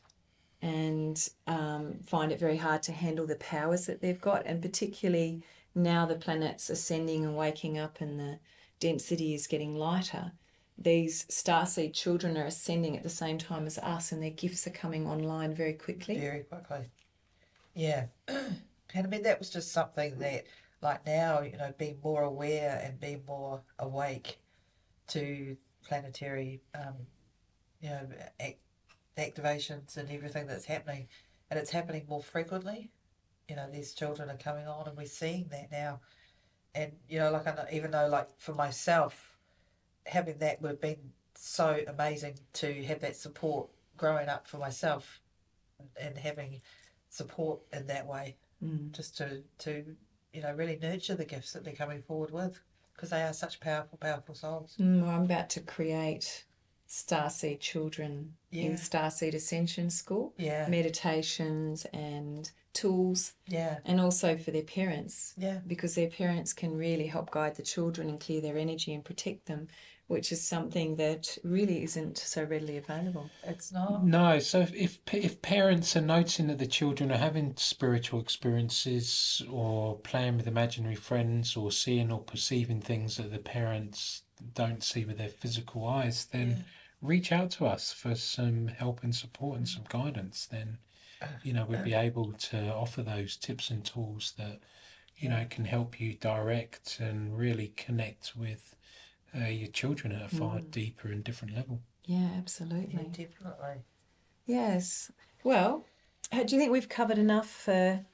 and 0.62 1.30
um, 1.48 2.00
find 2.06 2.32
it 2.32 2.40
very 2.40 2.58
hard 2.58 2.84
to 2.84 2.92
handle 2.92 3.26
the 3.26 3.36
powers 3.36 3.86
that 3.88 4.02
they've 4.02 4.22
got. 4.22 4.46
And 4.46 4.62
particularly 4.62 5.44
now 5.76 6.06
the 6.06 6.16
planet's 6.16 6.70
ascending 6.70 7.26
and 7.26 7.36
waking 7.36 7.78
up 7.78 8.00
and 8.02 8.20
the 8.20 8.40
density 8.80 9.34
is 9.34 9.48
getting 9.48 9.76
lighter. 9.76 10.34
These 10.78 11.26
starseed 11.26 11.94
children 11.94 12.38
are 12.38 12.46
ascending 12.46 12.98
at 12.98 13.04
the 13.04 13.10
same 13.10 13.38
time 13.38 13.66
as 13.66 13.78
us, 13.78 14.12
and 14.12 14.22
their 14.22 14.32
gifts 14.32 14.66
are 14.68 14.72
coming 14.72 15.08
online 15.08 15.54
very 15.54 15.74
quickly. 15.74 16.18
Very 16.18 16.44
quickly. 16.44 16.90
Yeah. 17.76 18.06
and 18.28 18.58
I 18.96 19.08
mean, 19.08 19.24
that 19.24 19.40
was 19.40 19.50
just 19.50 19.72
something 19.72 20.18
that, 20.20 20.46
like 20.82 21.06
now, 21.06 21.42
you 21.42 21.58
know, 21.58 21.74
being 21.78 22.00
more 22.04 22.24
aware 22.24 22.82
and 22.84 23.00
being 23.00 23.24
more 23.28 23.62
awake 23.80 24.40
to 25.10 25.56
planetary, 25.88 26.62
um, 26.76 26.96
you 27.82 27.90
know, 27.90 28.08
ac- 28.40 28.58
activations 29.18 29.98
and 29.98 30.10
everything 30.10 30.48
that's 30.48 30.66
happening. 30.66 31.08
And 31.50 31.60
it's 31.60 31.72
happening 31.72 32.06
more 32.10 32.24
frequently. 32.24 32.90
You 33.48 33.56
know, 33.58 33.70
these 33.72 33.94
children 33.94 34.30
are 34.30 34.38
coming 34.38 34.68
on, 34.68 34.88
and 34.88 34.98
we're 34.98 35.06
seeing 35.06 35.48
that 35.52 35.72
now. 35.72 36.00
And, 36.74 36.94
you 37.08 37.20
know, 37.20 37.32
like, 37.32 37.46
I 37.46 37.54
know, 37.54 37.66
even 37.72 37.92
though, 37.92 38.08
like, 38.08 38.30
for 38.40 38.54
myself, 38.54 39.33
having 40.06 40.38
that 40.40 40.62
would 40.62 40.72
have 40.72 40.82
been 40.82 41.12
so 41.36 41.80
amazing 41.88 42.36
to 42.54 42.84
have 42.86 43.00
that 43.02 43.16
support 43.16 43.70
growing 43.98 44.30
up 44.30 44.48
for 44.48 44.58
myself 44.58 45.22
and 46.00 46.18
having 46.18 46.62
support 47.10 47.60
in 47.72 47.88
that 47.88 48.06
way. 48.08 48.36
just 48.92 49.18
to 49.18 49.44
to 49.60 49.84
you 50.34 50.42
know 50.42 50.54
really 50.54 50.80
nurture 50.82 51.16
the 51.16 51.26
gifts 51.26 51.52
that 51.52 51.64
they're 51.66 51.74
coming 51.76 52.02
forward 52.02 52.32
with 52.32 52.60
because 52.94 53.10
they 53.10 53.22
are 53.24 53.34
such 53.34 53.60
powerful, 53.60 53.98
powerful 53.98 54.34
souls. 54.36 54.76
Mm, 54.80 55.02
well, 55.02 55.10
I'm 55.12 55.24
about 55.24 55.50
to 55.52 55.60
create 55.62 56.46
Starseed 56.88 57.60
children 57.60 58.36
Yeah. 58.52 58.64
in 58.66 58.74
Starseed 58.74 59.34
Ascension 59.34 59.90
School. 59.90 60.34
Yeah, 60.38 60.68
Meditations 60.70 61.86
and 61.94 62.50
tools, 62.74 63.34
yeah, 63.48 63.80
and 63.86 64.00
also 64.00 64.38
for 64.38 64.52
their 64.52 64.64
parents. 64.64 65.34
yeah, 65.38 65.60
because 65.68 65.96
their 65.96 66.10
parents 66.10 66.54
can 66.54 66.78
really 66.78 67.08
help 67.08 67.32
guide 67.32 67.56
the 67.56 67.64
children 67.64 68.10
and 68.10 68.20
clear 68.20 68.42
their 68.42 68.58
energy 68.58 68.94
and 68.94 69.04
protect 69.04 69.46
them, 69.48 69.68
which 70.08 70.32
is 70.32 70.46
something 70.46 70.98
that 70.98 71.38
really 71.44 71.84
isn't 71.84 72.18
so 72.18 72.44
readily 72.44 72.78
available. 72.78 73.30
it's 73.44 73.72
not. 73.72 74.06
No, 74.06 74.40
so 74.40 74.60
if, 74.60 74.74
if 74.74 75.00
if 75.14 75.42
parents 75.42 75.96
are 75.96 76.02
noticing 76.02 76.48
that 76.48 76.60
the 76.60 76.68
children 76.68 77.12
are 77.12 77.18
having 77.18 77.56
spiritual 77.58 78.20
experiences 78.20 79.42
or 79.50 79.98
playing 80.00 80.38
with 80.38 80.48
imaginary 80.48 80.96
friends 80.96 81.56
or 81.56 81.72
seeing 81.72 82.12
or 82.12 82.20
perceiving 82.20 82.82
things 82.82 83.18
that 83.18 83.32
the 83.32 83.40
parents 83.40 84.24
don't 84.54 84.84
see 84.84 85.06
with 85.06 85.18
their 85.18 85.30
physical 85.30 85.88
eyes, 85.88 86.26
then 86.26 86.66
reach 87.02 87.32
out 87.32 87.52
to 87.52 87.66
us 87.66 87.92
for 87.92 88.16
some 88.16 88.68
help 88.68 89.04
and 89.04 89.16
support 89.16 89.58
and 89.58 89.68
mm. 89.68 89.74
some 89.74 89.84
guidance. 89.90 90.46
Then, 90.46 90.78
uh, 91.22 91.28
you 91.44 91.54
know, 91.54 91.66
we'd 91.66 91.84
be 91.84 91.96
uh. 91.96 92.02
able 92.02 92.34
to 92.34 92.74
offer 92.74 93.02
those 93.02 93.36
tips 93.36 93.70
and 93.70 93.86
tools 93.86 94.34
that, 94.38 94.60
you 95.18 95.30
know, 95.30 95.46
can 95.50 95.66
help 95.66 96.00
you 96.00 96.14
direct 96.16 97.00
and 97.00 97.38
really 97.38 97.74
connect 97.76 98.36
with 98.36 98.76
uh, 99.36 99.46
your 99.48 99.70
children 99.70 100.14
at 100.14 100.26
a 100.26 100.30
far 100.30 100.60
deeper 100.60 101.08
and 101.10 101.24
different 101.24 101.56
level. 101.56 101.82
Yeah, 102.06 102.18
Yeah, 102.20 102.30
absolutely. 102.38 103.04
definitely. 103.12 103.84
Yes. 104.46 105.12
Well, 105.44 105.86
uh, 106.32 106.44
do 106.44 106.56
you 106.56 106.60
think 106.60 106.72
we've 106.72 106.90
covered 106.90 107.18
enough 107.18 107.50
for? 107.50 108.06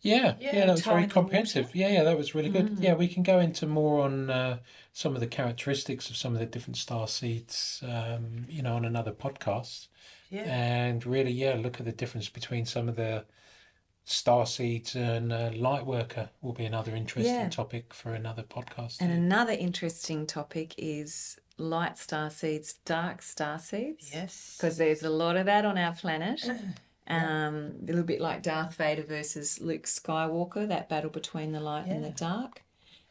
Yeah, 0.00 0.36
Yeah, 0.38 0.54
yeah, 0.56 0.66
that 0.66 0.72
was 0.72 0.84
very 0.84 1.06
comprehensive. 1.08 1.74
Yeah, 1.74 1.88
yeah, 1.88 2.04
that 2.04 2.16
was 2.16 2.34
really 2.34 2.50
good. 2.50 2.70
Yeah, 2.78 2.94
we 2.94 3.08
can 3.08 3.24
go 3.24 3.40
into 3.40 3.66
more 3.66 4.02
on 4.02 4.30
uh, 4.30 4.58
some 4.92 5.14
of 5.14 5.20
the 5.20 5.26
characteristics 5.26 6.08
of 6.08 6.16
some 6.16 6.34
of 6.34 6.38
the 6.40 6.46
different 6.46 6.76
star 6.76 7.08
seeds, 7.08 7.82
um, 7.84 8.46
you 8.48 8.62
know, 8.62 8.76
on 8.76 8.84
another 8.84 9.12
podcast, 9.12 9.88
Yeah, 10.30 10.42
and 10.44 11.04
really, 11.04 11.32
yeah, 11.32 11.54
look 11.54 11.80
at 11.80 11.86
the 11.86 11.92
difference 11.92 12.28
between 12.28 12.64
some 12.64 12.88
of 12.88 12.94
the 12.94 13.24
star 14.10 14.46
seeds 14.46 14.94
and 14.94 15.32
uh, 15.32 15.50
light 15.54 15.84
worker 15.86 16.30
will 16.40 16.52
be 16.52 16.64
another 16.64 16.94
interesting 16.94 17.34
Yeah. 17.34 17.48
topic 17.48 17.92
for 17.94 18.12
another 18.14 18.42
podcast. 18.42 19.00
And 19.00 19.10
too. 19.10 19.16
another 19.16 19.52
interesting 19.52 20.26
topic 20.26 20.74
is 20.78 21.38
light 21.58 21.98
star 21.98 22.30
seeds, 22.30 22.74
dark 22.84 23.20
star 23.22 23.58
seeds. 23.58 24.10
yes, 24.12 24.56
because 24.56 24.76
there's 24.78 25.02
a 25.02 25.10
lot 25.10 25.36
of 25.36 25.46
that 25.46 25.64
on 25.64 25.76
our 25.78 25.92
planet. 25.94 26.44
Um, 27.10 27.72
a 27.82 27.86
little 27.86 28.02
bit 28.02 28.20
like 28.20 28.42
Darth 28.42 28.74
Vader 28.74 29.02
versus 29.02 29.62
Luke 29.62 29.84
Skywalker, 29.84 30.68
that 30.68 30.90
battle 30.90 31.08
between 31.08 31.52
the 31.52 31.60
light 31.60 31.86
and 31.86 32.04
the 32.04 32.10
dark. 32.10 32.62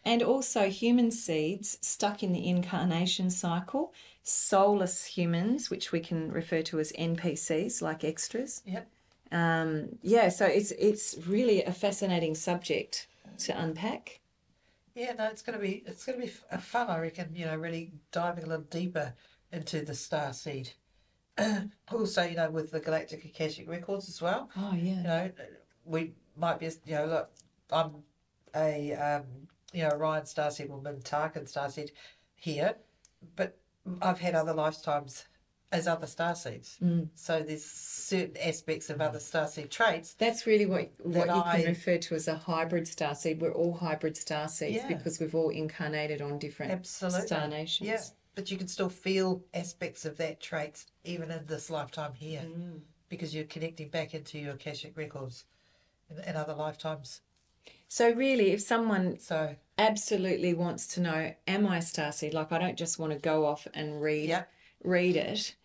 And 0.06 0.22
also 0.22 0.70
human 0.70 1.10
seeds 1.10 1.80
stuck 1.82 2.22
in 2.22 2.32
the 2.32 2.48
incarnation 2.48 3.32
cycle, 3.32 3.96
soulless 4.22 5.04
humans, 5.06 5.72
which 5.72 5.92
we 5.92 6.00
can 6.00 6.32
refer 6.32 6.62
to 6.62 6.80
as 6.80 6.92
NPCs, 6.92 7.82
like 7.82 8.04
extras. 8.04 8.62
Yep. 8.68 8.88
Um, 9.32 9.98
yeah, 10.02 10.30
so 10.30 10.46
it's 10.46 10.72
it's 10.72 11.18
really 11.28 11.64
a 11.64 11.72
fascinating 11.72 12.36
subject 12.36 13.08
to 13.40 13.60
unpack. 13.60 14.22
Yeah, 14.96 15.14
no, 15.14 15.26
it's 15.26 15.42
gonna 15.42 15.60
be 15.60 15.84
it's 15.86 16.06
gonna 16.06 16.20
be 16.20 16.28
fun. 16.28 16.88
I 16.88 17.00
reckon. 17.00 17.36
You 17.36 17.46
know, 17.46 17.56
really 17.56 17.92
diving 18.12 18.46
a 18.46 18.48
little 18.48 18.66
deeper 18.66 19.14
into 19.52 19.82
the 19.82 19.94
star 19.94 20.34
seed. 20.34 20.72
also, 21.92 22.24
you 22.24 22.36
know, 22.36 22.50
with 22.50 22.72
the 22.72 22.80
Galactic 22.80 23.24
Akashic 23.26 23.70
Records 23.70 24.10
as 24.10 24.22
well. 24.22 24.50
Oh 24.58 24.74
yeah. 24.74 24.98
You 24.98 25.04
know, 25.04 25.32
we 25.86 26.14
might 26.36 26.60
be, 26.60 26.66
you 26.86 26.96
know, 26.96 27.06
look, 27.06 27.30
I'm 27.72 27.92
a, 28.56 28.94
um, 28.94 29.24
you 29.74 29.84
know, 29.84 29.90
Orion 29.90 30.24
Starseed 30.24 30.70
or 30.70 30.82
Mintakan 30.82 31.44
Starseed 31.44 31.92
here, 32.36 32.76
but 33.36 33.58
I've 34.02 34.20
had 34.20 34.36
other 34.36 34.54
lifetimes 34.54 35.26
as 35.72 35.88
other 35.88 36.08
starseeds. 36.08 36.80
Mm. 36.80 37.10
So 37.16 37.42
there's 37.42 37.66
certain 37.66 38.38
aspects 38.38 38.90
of 38.90 39.02
other 39.02 39.20
star 39.20 39.48
seed 39.48 39.70
traits. 39.70 40.14
That's 40.14 40.46
really 40.48 40.66
what 40.66 40.92
what 41.04 41.28
you 41.28 41.34
I- 41.34 41.58
can 41.62 41.68
refer 41.68 41.98
to 41.98 42.16
as 42.16 42.28
a 42.28 42.36
hybrid 42.36 42.88
star 42.88 43.16
seed. 43.16 43.42
We're 43.42 43.52
all 43.54 43.74
hybrid 43.74 44.16
starseeds 44.16 44.76
Yeah. 44.76 44.88
because 44.88 45.20
we've 45.20 45.36
all 45.36 45.50
incarnated 45.50 46.22
on 46.22 46.40
different 46.40 46.72
Absolutely. 46.72 47.28
star 47.28 47.48
nations. 47.48 47.88
Yeah, 47.90 48.02
but 48.36 48.50
you 48.50 48.58
can 48.58 48.68
still 48.70 48.90
feel 48.90 49.44
aspects 49.54 50.06
of 50.06 50.18
that 50.18 50.40
trait 50.40 50.86
even 51.04 51.32
in 51.32 51.46
this 51.48 51.70
lifetime 51.70 52.14
here 52.14 52.42
Mm. 52.46 52.80
because 53.10 53.36
you're 53.36 53.44
connecting 53.46 53.90
back 53.90 54.14
into 54.14 54.40
your 54.40 54.54
Akashic 54.54 54.96
records 54.96 55.44
in, 56.10 56.18
in 56.20 56.36
other 56.38 56.54
lifetimes. 56.54 57.22
So 57.90 58.10
really, 58.12 58.52
if 58.52 58.62
someone 58.62 59.20
So, 59.20 59.56
absolutely 59.78 60.54
wants 60.54 60.88
to 60.96 61.02
know, 61.02 61.34
am 61.48 61.68
I 61.68 61.80
starseed? 61.80 62.34
Like 62.34 62.52
I 62.54 62.58
don't 62.58 62.78
just 62.78 63.00
want 63.00 63.12
to 63.14 63.20
go 63.20 63.46
off 63.46 63.68
and 63.74 64.02
read 64.02 64.30
yeah, 64.30 64.44
read 64.84 65.16
it. 65.18 65.56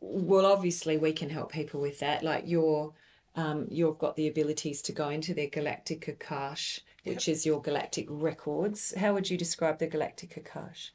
Well, 0.00 0.46
obviously 0.46 0.98
we 0.98 1.12
can 1.12 1.30
help 1.30 1.52
people 1.52 1.80
with 1.80 1.98
that. 2.00 2.22
Like 2.22 2.44
you're 2.46 2.92
um, 3.34 3.66
you've 3.70 3.98
got 3.98 4.16
the 4.16 4.28
abilities 4.28 4.80
to 4.82 4.92
go 4.92 5.10
into 5.10 5.34
their 5.34 5.48
Galactic 5.48 6.06
Akash, 6.06 6.80
which 7.04 7.28
is 7.28 7.44
your 7.44 7.60
galactic 7.60 8.06
records. 8.08 8.94
How 8.96 9.12
would 9.12 9.28
you 9.28 9.36
describe 9.36 9.78
the 9.78 9.86
Galactic 9.86 10.42
Akash? 10.42 10.90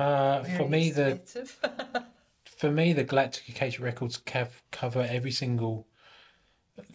uh, 0.00 0.42
for 0.42 0.48
very 0.48 0.68
me, 0.68 0.90
the 0.90 1.20
for 2.44 2.70
me, 2.70 2.92
the 2.92 3.04
Galactic 3.04 3.48
Akashic 3.48 3.80
Records 3.80 4.18
cav- 4.18 4.62
cover 4.70 5.06
every 5.08 5.30
single 5.30 5.86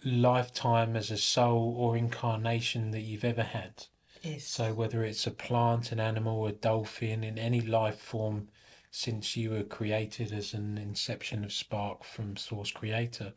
lifetime 0.04 0.96
as 0.96 1.10
a 1.10 1.16
soul 1.16 1.74
or 1.78 1.96
incarnation 1.96 2.90
that 2.90 3.02
you've 3.02 3.24
ever 3.24 3.42
had. 3.42 3.86
yes. 4.22 4.44
So 4.44 4.72
whether 4.72 5.04
it's 5.04 5.26
a 5.26 5.30
plant, 5.30 5.92
an 5.92 6.00
animal, 6.00 6.46
a 6.46 6.52
dolphin, 6.52 7.22
in 7.22 7.38
any 7.38 7.60
life 7.60 7.98
form 7.98 8.48
since 8.96 9.36
you 9.36 9.50
were 9.50 9.62
created 9.62 10.32
as 10.32 10.54
an 10.54 10.78
inception 10.78 11.44
of 11.44 11.52
spark 11.52 12.02
from 12.02 12.34
source 12.34 12.70
creator. 12.70 13.34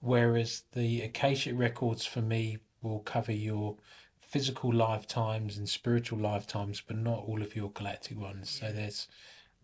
Whereas 0.00 0.64
the 0.72 1.00
Akashic 1.00 1.58
records 1.58 2.04
for 2.04 2.20
me 2.20 2.58
will 2.82 2.98
cover 2.98 3.32
your 3.32 3.78
physical 4.20 4.70
lifetimes 4.70 5.56
and 5.56 5.66
spiritual 5.66 6.18
lifetimes, 6.18 6.82
but 6.86 6.98
not 6.98 7.24
all 7.26 7.40
of 7.40 7.56
your 7.56 7.70
galactic 7.70 8.18
ones. 8.18 8.50
So 8.50 8.70
there's 8.70 9.08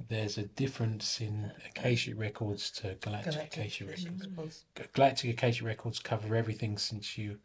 there's 0.09 0.39
a 0.39 0.45
difference 0.45 1.21
in 1.21 1.53
Akashic 1.69 2.19
records 2.19 2.71
to 2.71 2.95
galactic, 2.95 3.51
Galactic 3.53 3.87
records. 3.87 4.07
records. 4.07 4.65
Galactic 4.95 5.31
Akashic 5.33 5.67
records 5.67 5.99
cover 5.99 6.37
everything 6.37 6.79
since 6.79 7.19
you, 7.19 7.39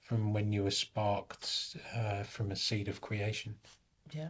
from 0.00 0.32
when 0.32 0.52
you 0.52 0.62
were 0.62 0.70
sparked 0.70 1.76
uh, 1.92 2.22
from 2.22 2.52
a 2.52 2.56
seed 2.56 2.86
of 2.86 3.00
creation. 3.00 3.56
Yeah. 4.12 4.28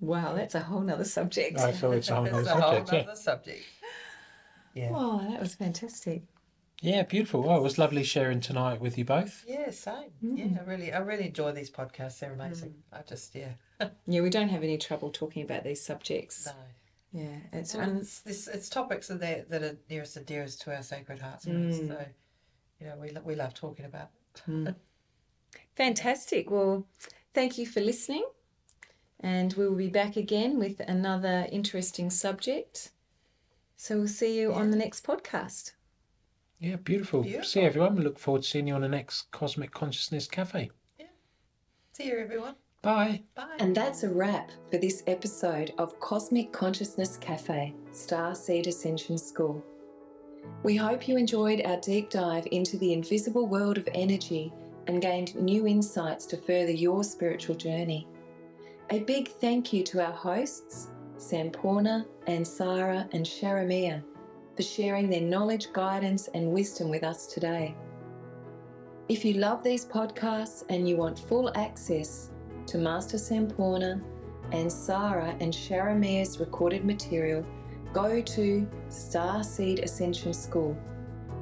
Wow, 0.00 0.34
that's 0.34 0.54
a 0.54 0.60
whole 0.60 0.80
nother 0.80 1.04
subject. 1.04 1.58
I 1.58 1.72
thought 1.72 1.92
it's 1.92 2.10
a 2.10 2.14
whole 2.16 2.24
That's 2.24 2.48
other 2.48 2.50
a 2.50 2.62
whole 2.62 2.72
subject. 2.72 2.92
Yeah. 2.92 3.00
nother 3.04 3.16
subject. 3.16 3.64
Yeah. 4.74 4.90
Oh, 4.92 5.26
that 5.30 5.40
was 5.40 5.54
fantastic. 5.54 6.22
yeah, 6.82 7.02
beautiful. 7.04 7.42
Well, 7.42 7.56
it 7.58 7.62
was 7.62 7.78
lovely 7.78 8.02
sharing 8.02 8.40
tonight 8.40 8.80
with 8.80 8.98
you 8.98 9.04
both. 9.04 9.44
Yeah, 9.46 9.70
same. 9.70 10.10
Mm. 10.22 10.38
Yeah, 10.38 10.60
I 10.60 10.64
really, 10.64 10.92
I 10.92 10.98
really 10.98 11.26
enjoy 11.28 11.52
these 11.52 11.70
podcasts. 11.70 12.18
They're 12.18 12.32
amazing. 12.32 12.70
Mm. 12.92 12.98
I 12.98 13.02
just, 13.02 13.34
yeah, 13.34 13.52
Yeah, 14.06 14.20
we 14.20 14.30
don't 14.30 14.48
have 14.48 14.62
any 14.64 14.76
trouble 14.78 15.10
talking 15.10 15.42
about 15.44 15.62
these 15.64 15.80
subjects. 15.84 16.46
no. 16.46 16.52
Yeah, 17.20 17.36
it's 17.52 17.76
un- 17.76 17.98
it's, 17.98 18.22
this, 18.22 18.48
it's 18.48 18.68
topics 18.68 19.06
that 19.06 19.20
that 19.20 19.48
that 19.48 19.62
are 19.62 19.76
nearest 19.88 20.16
and 20.16 20.26
dearest 20.26 20.60
to 20.62 20.74
our 20.74 20.82
sacred 20.82 21.20
hearts. 21.20 21.44
and 21.46 21.72
hearts, 21.72 21.78
mm. 21.78 21.88
So, 21.88 22.06
you 22.80 22.86
know, 22.88 22.96
we 23.00 23.10
lo- 23.10 23.22
we 23.24 23.36
love 23.36 23.54
talking 23.54 23.84
about. 23.86 24.08
it. 24.48 24.74
Fantastic. 25.76 26.50
Well, 26.50 26.86
thank 27.32 27.56
you 27.56 27.66
for 27.66 27.80
listening. 27.80 28.24
And 29.24 29.54
we 29.54 29.66
will 29.66 29.74
be 29.74 29.88
back 29.88 30.16
again 30.16 30.58
with 30.58 30.80
another 30.80 31.48
interesting 31.50 32.10
subject. 32.10 32.90
So 33.74 33.96
we'll 33.96 34.06
see 34.06 34.38
you 34.38 34.52
on 34.52 34.70
the 34.70 34.76
next 34.76 35.02
podcast. 35.02 35.72
Yeah, 36.60 36.76
beautiful. 36.76 37.22
Beautiful. 37.22 37.48
See 37.48 37.60
you, 37.60 37.66
everyone. 37.66 37.96
We 37.96 38.04
look 38.04 38.18
forward 38.18 38.42
to 38.42 38.48
seeing 38.48 38.68
you 38.68 38.74
on 38.74 38.82
the 38.82 38.88
next 38.88 39.30
Cosmic 39.30 39.70
Consciousness 39.70 40.26
Cafe. 40.26 40.70
Yeah. 41.00 41.06
See 41.94 42.08
you, 42.08 42.18
everyone. 42.18 42.56
Bye. 42.82 43.22
Bye. 43.34 43.56
And 43.60 43.74
that's 43.74 44.02
a 44.02 44.10
wrap 44.10 44.50
for 44.70 44.76
this 44.76 45.02
episode 45.06 45.72
of 45.78 45.98
Cosmic 46.00 46.52
Consciousness 46.52 47.16
Cafe, 47.16 47.74
Star 47.92 48.34
Seed 48.34 48.66
Ascension 48.66 49.16
School. 49.16 49.64
We 50.64 50.76
hope 50.76 51.08
you 51.08 51.16
enjoyed 51.16 51.62
our 51.64 51.80
deep 51.80 52.10
dive 52.10 52.46
into 52.50 52.76
the 52.76 52.92
invisible 52.92 53.46
world 53.46 53.78
of 53.78 53.88
energy 53.94 54.52
and 54.86 55.00
gained 55.00 55.34
new 55.34 55.66
insights 55.66 56.26
to 56.26 56.36
further 56.36 56.72
your 56.72 57.02
spiritual 57.02 57.54
journey. 57.54 58.06
A 58.94 59.00
big 59.00 59.28
thank 59.28 59.72
you 59.72 59.82
to 59.82 60.06
our 60.06 60.12
hosts, 60.12 60.92
Samporna, 61.16 62.06
Ansara, 62.28 63.12
and 63.12 63.26
Sharamia, 63.26 64.04
for 64.54 64.62
sharing 64.62 65.08
their 65.10 65.20
knowledge, 65.20 65.72
guidance, 65.72 66.28
and 66.28 66.52
wisdom 66.52 66.90
with 66.90 67.02
us 67.02 67.26
today. 67.26 67.74
If 69.08 69.24
you 69.24 69.34
love 69.34 69.64
these 69.64 69.84
podcasts 69.84 70.62
and 70.68 70.88
you 70.88 70.96
want 70.96 71.18
full 71.18 71.50
access 71.56 72.30
to 72.68 72.78
Master 72.78 73.16
Samporna 73.16 74.00
Ansara 74.52 75.36
and 75.40 75.52
Sharamia's 75.52 76.38
recorded 76.38 76.84
material, 76.84 77.44
go 77.92 78.22
to 78.22 78.68
Starseed 78.90 79.82
Ascension 79.82 80.32
School. 80.32 80.78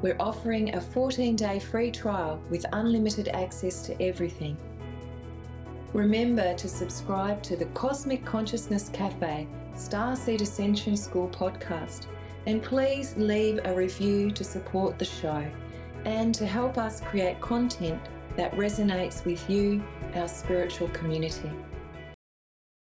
we're 0.01 0.17
offering 0.19 0.75
a 0.75 0.81
14 0.81 1.37
day 1.37 1.59
free 1.59 1.91
trial 1.91 2.41
with 2.49 2.65
unlimited 2.73 3.29
access 3.29 3.85
to 3.85 4.03
everything. 4.03 4.57
Remember 5.93 6.55
to 6.55 6.69
subscribe 6.69 7.43
to 7.43 7.55
the 7.55 7.67
Cosmic 7.67 8.25
Consciousness 8.25 8.89
Cafe 8.95 9.47
Starseed 9.77 10.41
Ascension 10.41 10.97
School 10.97 11.29
podcast 11.29 12.07
and 12.47 12.63
please 12.63 13.15
leave 13.19 13.61
a 13.65 13.75
review 13.75 14.31
to 14.31 14.43
support 14.43 14.99
the 14.99 15.05
show 15.05 15.45
and 16.07 16.35
to 16.35 16.47
help 16.47 16.79
us 16.79 17.03
create 17.03 17.39
content 17.43 18.01
that 18.37 18.53
resonates 18.53 19.25
with 19.27 19.49
you, 19.51 19.83
our 20.15 20.29
spiritual 20.29 20.89
community. 20.89 21.51